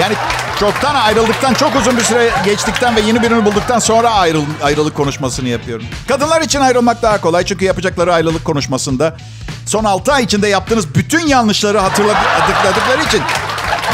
Yani 0.00 0.14
çoktan 0.60 0.94
ayrıldıktan 0.94 1.54
çok 1.54 1.76
uzun 1.76 1.96
bir 1.96 2.02
süre 2.02 2.30
geçtikten 2.44 2.96
ve 2.96 3.00
yeni 3.00 3.22
birini 3.22 3.44
bulduktan 3.44 3.78
sonra 3.78 4.10
ayrıl, 4.10 4.44
ayrılık 4.62 4.94
konuşmasını 4.94 5.48
yapıyorum. 5.48 5.86
Kadınlar 6.08 6.40
için 6.40 6.60
ayrılmak 6.60 7.02
daha 7.02 7.20
kolay 7.20 7.44
çünkü 7.44 7.64
yapacakları 7.64 8.14
ayrılık 8.14 8.44
konuşmasında 8.44 9.16
son 9.66 9.84
6 9.84 10.12
ay 10.12 10.24
içinde 10.24 10.48
yaptığınız 10.48 10.94
bütün 10.94 11.26
yanlışları 11.26 11.78
hatırladıkları 11.78 13.02
için 13.08 13.22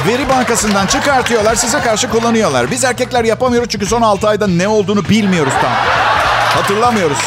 veri 0.07 0.29
bankasından 0.29 0.87
çıkartıyorlar 0.87 1.55
size 1.55 1.81
karşı 1.81 2.11
kullanıyorlar. 2.11 2.71
Biz 2.71 2.85
erkekler 2.85 3.25
yapamıyoruz 3.25 3.69
çünkü 3.69 3.87
son 3.87 4.03
6 4.03 4.29
ayda 4.29 4.47
ne 4.47 4.69
olduğunu 4.69 5.09
bilmiyoruz 5.09 5.53
tam. 5.63 5.73
Hatırlamıyoruz. 6.63 7.19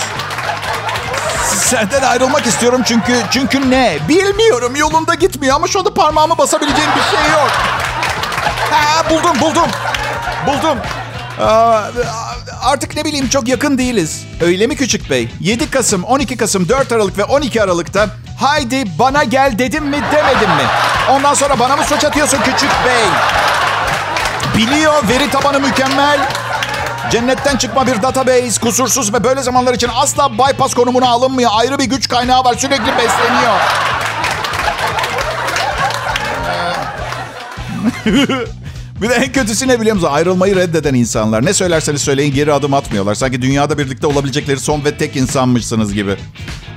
Senden 1.56 2.02
ayrılmak 2.02 2.46
istiyorum 2.46 2.82
çünkü 2.86 3.14
çünkü 3.32 3.72
ne? 3.72 3.98
Bilmiyorum 4.10 4.76
yolunda 4.76 5.14
gitmiyor 5.16 5.56
ama 5.56 5.68
şu 5.68 5.80
anda 5.80 5.94
parmağımı 5.94 6.38
basabileceğim 6.38 6.92
bir 6.96 7.18
şey 7.18 7.32
yok. 7.32 7.52
Ha, 8.72 9.10
buldum 9.10 9.42
buldum. 9.42 9.68
Buldum. 10.48 10.78
Artık 12.64 12.96
ne 12.96 13.06
bileyim 13.06 13.30
çok 13.30 13.48
yakın 13.48 13.78
değiliz. 13.78 14.24
Öyle 14.42 14.68
mi 14.68 14.76
Küçük 14.76 15.10
Bey? 15.10 15.30
7 15.40 15.70
Kasım, 15.70 16.04
12 16.04 16.38
Kasım, 16.38 16.70
4 16.70 16.92
Aralık 16.92 17.18
ve 17.18 17.24
12 17.24 17.64
Aralık'ta 17.64 18.08
haydi 18.40 18.84
bana 19.00 19.24
gel 19.24 19.60
dedim 19.60 19.86
mi 19.86 20.02
demedim 20.16 20.50
mi? 20.50 20.64
Ondan 21.12 21.34
sonra 21.34 21.60
bana 21.60 21.76
mı 21.76 21.84
suç 21.84 22.04
atıyorsun 22.06 22.38
Küçük 22.38 22.72
Bey? 22.86 23.04
Biliyor 24.58 24.94
veri 25.10 25.30
tabanı 25.30 25.60
mükemmel. 25.60 26.20
Cennetten 27.12 27.58
çıkma 27.58 27.88
bir 27.88 28.02
database, 28.02 28.60
kusursuz 28.62 29.14
ve 29.14 29.24
böyle 29.24 29.42
zamanlar 29.42 29.74
için 29.74 29.90
asla 29.96 30.34
bypass 30.34 30.74
konumuna 30.74 31.10
alınmıyor. 31.10 31.52
Ayrı 31.54 31.80
bir 31.80 31.84
güç 31.86 32.08
kaynağı 32.08 32.44
var, 32.44 32.54
sürekli 32.54 32.98
besleniyor. 32.98 33.60
bir 39.02 39.10
de 39.10 39.14
en 39.14 39.32
kötüsü 39.32 39.68
ne 39.68 39.82
biliyor 39.82 39.96
musun? 39.96 40.10
Ayrılmayı 40.12 40.56
reddeden 40.56 40.94
insanlar. 40.94 41.46
Ne 41.46 41.54
söylerseniz 41.54 42.02
söyleyin 42.02 42.34
geri 42.34 42.54
adım 42.54 42.74
atmıyorlar. 42.74 43.16
Sanki 43.16 43.42
dünyada 43.42 43.78
birlikte 43.78 44.08
olabilecekleri 44.08 44.60
son 44.60 44.86
ve 44.86 44.98
tek 44.98 45.16
insanmışsınız 45.16 45.94
gibi. 45.94 46.16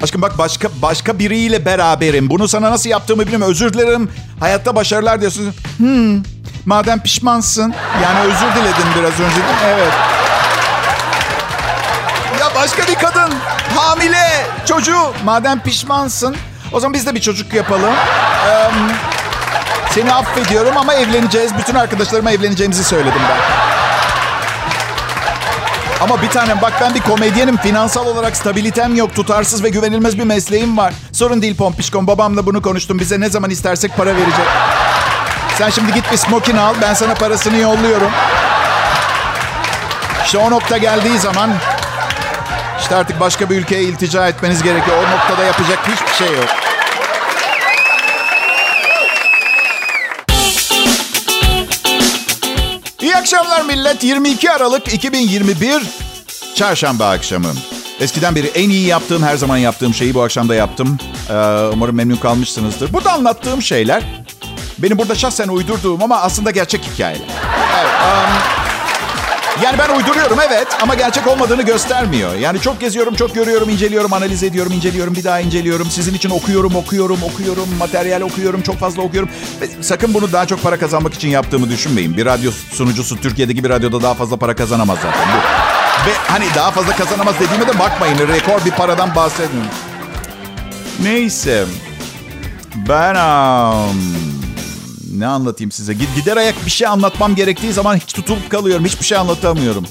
Aşkım 0.03 0.23
bak 0.23 0.39
başka 0.39 0.69
başka 0.83 1.19
biriyle 1.19 1.65
beraberim. 1.65 2.31
Bunu 2.31 2.49
sana 2.49 2.71
nasıl 2.71 2.91
yaptığımı 2.91 3.23
bilmiyorum. 3.23 3.51
Özür 3.51 3.73
dilerim. 3.73 4.11
Hayatta 4.41 4.77
başarılar 4.77 5.21
diyorsun. 5.21 5.55
Hmm, 5.77 6.23
madem 6.67 7.03
pişmansın. 7.03 7.75
Yani 8.03 8.19
özür 8.21 8.61
diledin 8.61 8.87
biraz 8.99 9.13
önce 9.13 9.37
değil 9.37 9.45
mi? 9.45 9.67
Evet. 9.67 9.93
Ya 12.41 12.55
başka 12.55 12.83
bir 12.83 12.95
kadın. 12.95 13.35
Hamile. 13.77 14.47
Çocuğu. 14.67 15.13
Madem 15.25 15.61
pişmansın. 15.61 16.37
O 16.73 16.81
zaman 16.81 16.95
biz 16.95 17.07
de 17.07 17.15
bir 17.15 17.21
çocuk 17.21 17.55
yapalım. 17.55 17.95
Ee, 18.49 18.71
seni 19.97 20.13
affediyorum 20.13 20.77
ama 20.77 20.95
evleneceğiz. 20.95 21.59
Bütün 21.59 21.75
arkadaşlarıma 21.75 22.31
evleneceğimizi 22.31 22.85
söyledim 22.85 23.21
ben. 23.29 23.37
Ama 26.01 26.23
bir 26.23 26.29
tanem 26.29 26.59
bak 26.63 26.73
ben 26.81 26.95
bir 26.95 27.01
komedyenim. 27.01 27.57
Finansal 27.57 28.07
olarak 28.07 28.37
stabilitem 28.37 28.97
yok. 28.97 29.15
Tutarsız 29.15 29.63
ve 29.63 29.69
güvenilmez 29.69 30.19
bir 30.19 30.25
mesleğim 30.25 30.77
var. 30.77 30.95
Sorun 31.13 31.43
değil 31.43 31.57
Pompişkom. 31.57 32.07
Babamla 32.07 32.47
bunu 32.47 32.63
konuştum. 32.63 32.99
Bize 32.99 33.21
ne 33.21 33.31
zaman 33.31 33.51
istersek 33.51 33.97
para 33.97 34.17
verecek. 34.17 34.47
Sen 35.59 35.71
şimdi 35.71 35.93
git 35.93 36.13
bir 36.13 36.17
smokin 36.17 36.57
al. 36.57 36.75
Ben 36.83 36.95
sana 36.95 37.15
parasını 37.15 37.57
yolluyorum. 37.57 38.11
İşte 40.25 40.39
o 40.39 40.51
nokta 40.51 40.77
geldiği 40.77 41.19
zaman... 41.19 41.51
işte 42.81 42.97
artık 42.97 43.21
başka 43.21 43.51
bir 43.51 43.57
ülkeye 43.57 43.83
iltica 43.83 44.29
etmeniz 44.29 44.63
gerekiyor. 44.63 44.97
O 44.97 45.17
noktada 45.17 45.45
yapacak 45.45 45.79
hiçbir 45.89 46.27
şey 46.27 46.37
yok. 46.37 46.66
Millet. 53.87 54.05
22 54.05 54.51
Aralık 54.51 54.95
2021 54.95 55.83
Çarşamba 56.55 57.11
akşamı. 57.11 57.49
Eskiden 58.01 58.35
beri 58.35 58.47
en 58.47 58.71
iyi 58.71 58.87
yaptığım, 58.87 59.23
her 59.23 59.37
zaman 59.37 59.57
yaptığım 59.57 59.95
şeyi 59.95 60.15
bu 60.15 60.23
akşam 60.23 60.49
da 60.49 60.55
yaptım. 60.55 60.99
Ee, 61.31 61.33
umarım 61.73 61.97
memnun 61.97 62.17
kalmışsınızdır. 62.17 62.93
Burada 62.93 63.13
anlattığım 63.13 63.63
şeyler 63.63 64.03
benim 64.79 64.99
burada 64.99 65.15
şahsen 65.15 65.49
uydurduğum 65.49 66.03
ama 66.03 66.17
aslında 66.17 66.51
gerçek 66.51 66.85
hikayeler. 66.85 67.29
Evet, 67.81 67.91
um, 68.03 68.66
Yani 69.63 69.79
ben 69.79 69.97
uyduruyorum 69.97 70.39
evet 70.49 70.67
ama 70.83 70.95
gerçek 70.95 71.27
olmadığını 71.27 71.63
göstermiyor. 71.63 72.35
Yani 72.35 72.61
çok 72.61 72.81
geziyorum, 72.81 73.15
çok 73.15 73.35
görüyorum, 73.35 73.69
inceliyorum, 73.69 74.13
analiz 74.13 74.43
ediyorum, 74.43 74.73
inceliyorum, 74.73 75.15
bir 75.15 75.25
daha 75.25 75.41
inceliyorum. 75.41 75.91
Sizin 75.91 76.15
için 76.15 76.31
okuyorum, 76.31 76.77
okuyorum, 76.77 77.23
okuyorum, 77.23 77.69
materyal 77.79 78.21
okuyorum, 78.21 78.63
çok 78.63 78.79
fazla 78.79 79.03
okuyorum. 79.03 79.29
Sakın 79.81 80.15
bunu 80.15 80.33
daha 80.33 80.47
çok 80.47 80.63
para 80.63 80.79
kazanmak 80.79 81.15
için 81.15 81.29
yaptığımı 81.29 81.71
düşünmeyin. 81.71 82.17
Bir 82.17 82.27
radyo 82.27 82.51
sunucusu 82.73 83.21
Türkiye'deki 83.21 83.65
bir 83.65 83.71
radyoda 83.71 84.03
daha 84.03 84.15
fazla 84.15 84.37
para 84.37 84.57
kazanamaz 84.57 84.99
zaten. 84.99 85.29
Ve 86.07 86.13
hani 86.29 86.45
daha 86.57 86.71
fazla 86.71 86.97
kazanamaz 86.97 87.35
dediğime 87.41 87.67
de 87.67 87.79
bakmayın. 87.79 88.19
Rekor 88.19 88.65
bir 88.65 88.71
paradan 88.71 89.15
bahsediyorum. 89.15 89.71
Neyse. 91.03 91.65
Ben... 92.89 93.15
Um, 93.15 94.46
ne 95.21 95.27
anlatayım 95.27 95.73
size? 95.73 95.95
Gider 95.95 96.37
ayak 96.37 96.67
bir 96.67 96.71
şey 96.71 96.87
anlatmam 96.87 97.35
gerektiği 97.35 97.73
zaman 97.73 97.97
hiç 97.97 98.13
tutulup 98.13 98.51
kalıyorum. 98.51 98.85
Hiçbir 98.85 99.05
şey 99.05 99.19
anlatamıyorum. 99.19 99.87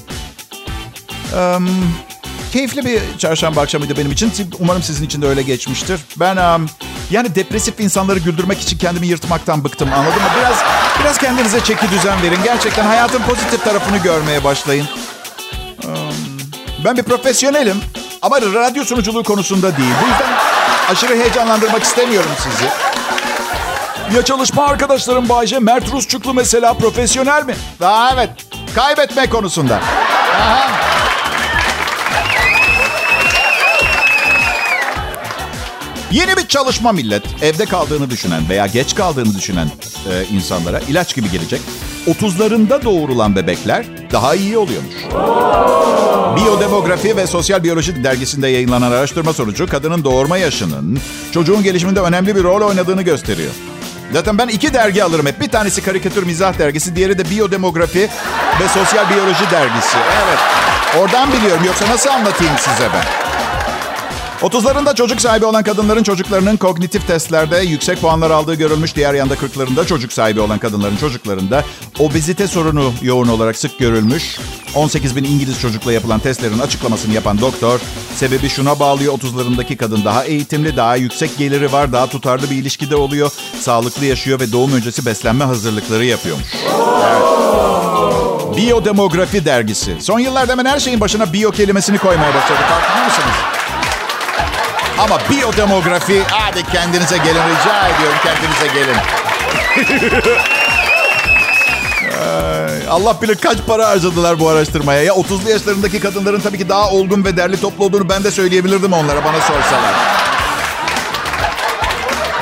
Um, 1.36 1.68
keyifli 2.52 2.84
bir 2.84 3.00
çarşamba 3.18 3.60
akşamıydı 3.60 3.96
benim 3.96 4.12
için. 4.12 4.32
Umarım 4.58 4.82
sizin 4.82 5.06
için 5.06 5.22
de 5.22 5.26
öyle 5.26 5.42
geçmiştir. 5.42 6.00
Ben 6.16 6.36
um, 6.36 6.66
yani 7.10 7.34
depresif 7.34 7.80
insanları 7.80 8.18
güldürmek 8.18 8.60
için 8.60 8.78
kendimi 8.78 9.06
yırtmaktan 9.06 9.64
bıktım. 9.64 9.88
Anladın 9.92 10.22
mı? 10.22 10.28
Biraz 10.40 10.56
biraz 11.00 11.18
kendinize 11.18 11.60
çeki 11.64 11.90
düzen 11.90 12.22
verin. 12.22 12.38
Gerçekten 12.44 12.86
hayatın 12.86 13.22
pozitif 13.22 13.64
tarafını 13.64 13.98
görmeye 13.98 14.44
başlayın. 14.44 14.86
Um, 15.84 16.14
ben 16.84 16.96
bir 16.96 17.02
profesyonelim. 17.02 17.76
Ama 18.22 18.40
radyo 18.40 18.84
sunuculuğu 18.84 19.22
konusunda 19.22 19.76
değil. 19.76 19.92
Bu 20.04 20.08
yüzden 20.08 20.32
aşırı 20.90 21.16
heyecanlandırmak 21.16 21.82
istemiyorum 21.82 22.30
sizi. 22.38 22.85
Ya 24.14 24.24
çalışma 24.24 24.66
arkadaşlarım 24.66 25.28
Bayce, 25.28 25.58
Mert 25.58 25.92
Rusçuklu 25.92 26.34
mesela 26.34 26.74
profesyonel 26.74 27.44
mi? 27.44 27.54
Daha 27.80 28.12
evet. 28.14 28.30
Kaybetme 28.74 29.30
konusunda. 29.30 29.74
Aha. 29.76 30.70
Yeni 36.12 36.36
bir 36.36 36.48
çalışma 36.48 36.92
millet. 36.92 37.22
Evde 37.42 37.64
kaldığını 37.64 38.10
düşünen 38.10 38.48
veya 38.48 38.66
geç 38.66 38.94
kaldığını 38.94 39.34
düşünen 39.34 39.66
e, 40.12 40.34
insanlara 40.34 40.80
ilaç 40.80 41.14
gibi 41.14 41.30
gelecek. 41.30 41.60
30'larında 42.06 42.84
doğurulan 42.84 43.36
bebekler 43.36 43.86
daha 44.12 44.34
iyi 44.34 44.58
oluyormuş. 44.58 44.94
Biyodemografi 46.36 47.16
ve 47.16 47.26
Sosyal 47.26 47.62
Biyoloji 47.64 48.04
dergisinde 48.04 48.48
yayınlanan 48.48 48.92
araştırma 48.92 49.32
sonucu 49.32 49.66
kadının 49.66 50.04
doğurma 50.04 50.36
yaşının 50.38 51.00
çocuğun 51.32 51.62
gelişiminde 51.62 52.00
önemli 52.00 52.36
bir 52.36 52.42
rol 52.42 52.68
oynadığını 52.68 53.02
gösteriyor. 53.02 53.52
Zaten 54.16 54.38
ben 54.38 54.48
iki 54.48 54.74
dergi 54.74 55.04
alırım 55.04 55.26
hep. 55.26 55.40
Bir 55.40 55.48
tanesi 55.48 55.82
karikatür 55.82 56.22
mizah 56.22 56.58
dergisi, 56.58 56.96
diğeri 56.96 57.18
de 57.18 57.30
biyodemografi 57.30 58.08
ve 58.60 58.68
sosyal 58.68 59.10
biyoloji 59.10 59.50
dergisi. 59.50 59.96
Evet. 60.26 60.38
Oradan 60.98 61.32
biliyorum. 61.32 61.64
Yoksa 61.64 61.88
nasıl 61.88 62.10
anlatayım 62.10 62.54
size 62.58 62.88
ben? 62.92 63.25
30'larında 64.42 64.94
çocuk 64.94 65.20
sahibi 65.20 65.44
olan 65.44 65.62
kadınların 65.62 66.02
çocuklarının 66.02 66.56
kognitif 66.56 67.06
testlerde 67.06 67.58
yüksek 67.58 68.00
puanlar 68.00 68.30
aldığı 68.30 68.54
görülmüş. 68.54 68.96
Diğer 68.96 69.14
yanda 69.14 69.34
40'larında 69.34 69.86
çocuk 69.86 70.12
sahibi 70.12 70.40
olan 70.40 70.58
kadınların 70.58 70.96
çocuklarında 70.96 71.64
obezite 71.98 72.46
sorunu 72.46 72.92
yoğun 73.02 73.28
olarak 73.28 73.56
sık 73.56 73.78
görülmüş. 73.78 74.38
18 74.74 75.16
bin 75.16 75.24
İngiliz 75.24 75.60
çocukla 75.60 75.92
yapılan 75.92 76.20
testlerin 76.20 76.58
açıklamasını 76.58 77.14
yapan 77.14 77.40
doktor, 77.40 77.80
sebebi 78.14 78.48
şuna 78.48 78.80
bağlıyor 78.80 79.14
30'larındaki 79.14 79.76
kadın 79.76 80.04
daha 80.04 80.24
eğitimli, 80.24 80.76
daha 80.76 80.96
yüksek 80.96 81.38
geliri 81.38 81.72
var, 81.72 81.92
daha 81.92 82.06
tutarlı 82.06 82.50
bir 82.50 82.56
ilişkide 82.56 82.96
oluyor, 82.96 83.30
sağlıklı 83.60 84.04
yaşıyor 84.04 84.40
ve 84.40 84.52
doğum 84.52 84.72
öncesi 84.72 85.06
beslenme 85.06 85.44
hazırlıkları 85.44 86.04
yapıyormuş. 86.04 86.46
Evet. 87.08 88.56
Biyodemografi 88.56 89.44
dergisi. 89.44 89.96
Son 90.00 90.18
yıllarda 90.18 90.52
hemen 90.52 90.64
her 90.64 90.78
şeyin 90.78 91.00
başına 91.00 91.32
biyo 91.32 91.50
kelimesini 91.50 91.98
koymaya 91.98 92.34
başladı. 92.34 92.60
Farkında 92.68 93.04
mısınız? 93.04 93.55
Ama 94.98 95.18
biyodemografi, 95.30 96.22
hadi 96.30 96.62
kendinize 96.72 97.16
gelin 97.16 97.28
rica 97.34 97.88
ediyorum 97.88 98.16
kendinize 98.24 98.66
gelin. 98.74 98.96
Allah 102.90 103.22
bilir 103.22 103.34
kaç 103.34 103.58
para 103.66 103.88
harcadılar 103.88 104.40
bu 104.40 104.48
araştırmaya. 104.48 105.02
Ya 105.02 105.12
30'lu 105.12 105.50
yaşlarındaki 105.50 106.00
kadınların 106.00 106.40
tabii 106.40 106.58
ki 106.58 106.68
daha 106.68 106.90
olgun 106.90 107.24
ve 107.24 107.36
derli 107.36 107.60
toplu 107.60 107.84
olduğunu 107.84 108.08
ben 108.08 108.24
de 108.24 108.30
söyleyebilirdim 108.30 108.92
onlara 108.92 109.24
bana 109.24 109.40
sorsalar. 109.40 109.94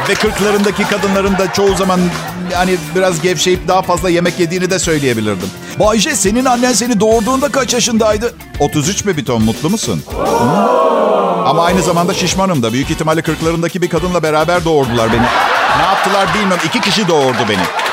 Ve 0.09 0.13
40'larındaki 0.13 0.89
kadınların 0.91 1.39
da 1.39 1.53
çoğu 1.53 1.75
zaman 1.77 2.01
hani 2.55 2.77
biraz 2.95 3.21
gevşeyip 3.21 3.69
daha 3.69 3.83
fazla 3.83 4.11
yemek 4.11 4.41
yediğini 4.41 4.71
de 4.71 4.79
söyleyebilirdim. 4.79 5.51
Bayce 5.81 6.17
senin 6.17 6.45
annen 6.45 6.73
seni 6.73 7.01
doğurduğunda 7.01 7.49
kaç 7.49 7.75
yaşındaydı? 7.75 8.35
33 8.61 9.05
mi 9.05 9.17
bir 9.17 9.25
ton 9.25 9.43
mutlu 9.43 9.71
musun? 9.71 10.03
Ama 11.45 11.65
aynı 11.65 11.83
zamanda 11.83 12.15
şişmanım 12.15 12.63
da. 12.63 12.73
Büyük 12.73 12.91
ihtimalle 12.91 13.21
40'larındaki 13.21 13.83
bir 13.83 13.89
kadınla 13.89 14.23
beraber 14.23 14.65
doğurdular 14.65 15.13
beni. 15.13 15.23
Ne 15.79 15.83
yaptılar 15.83 16.35
bilmiyorum. 16.35 16.65
İki 16.67 16.81
kişi 16.81 17.09
doğurdu 17.09 17.39
beni. 17.49 17.84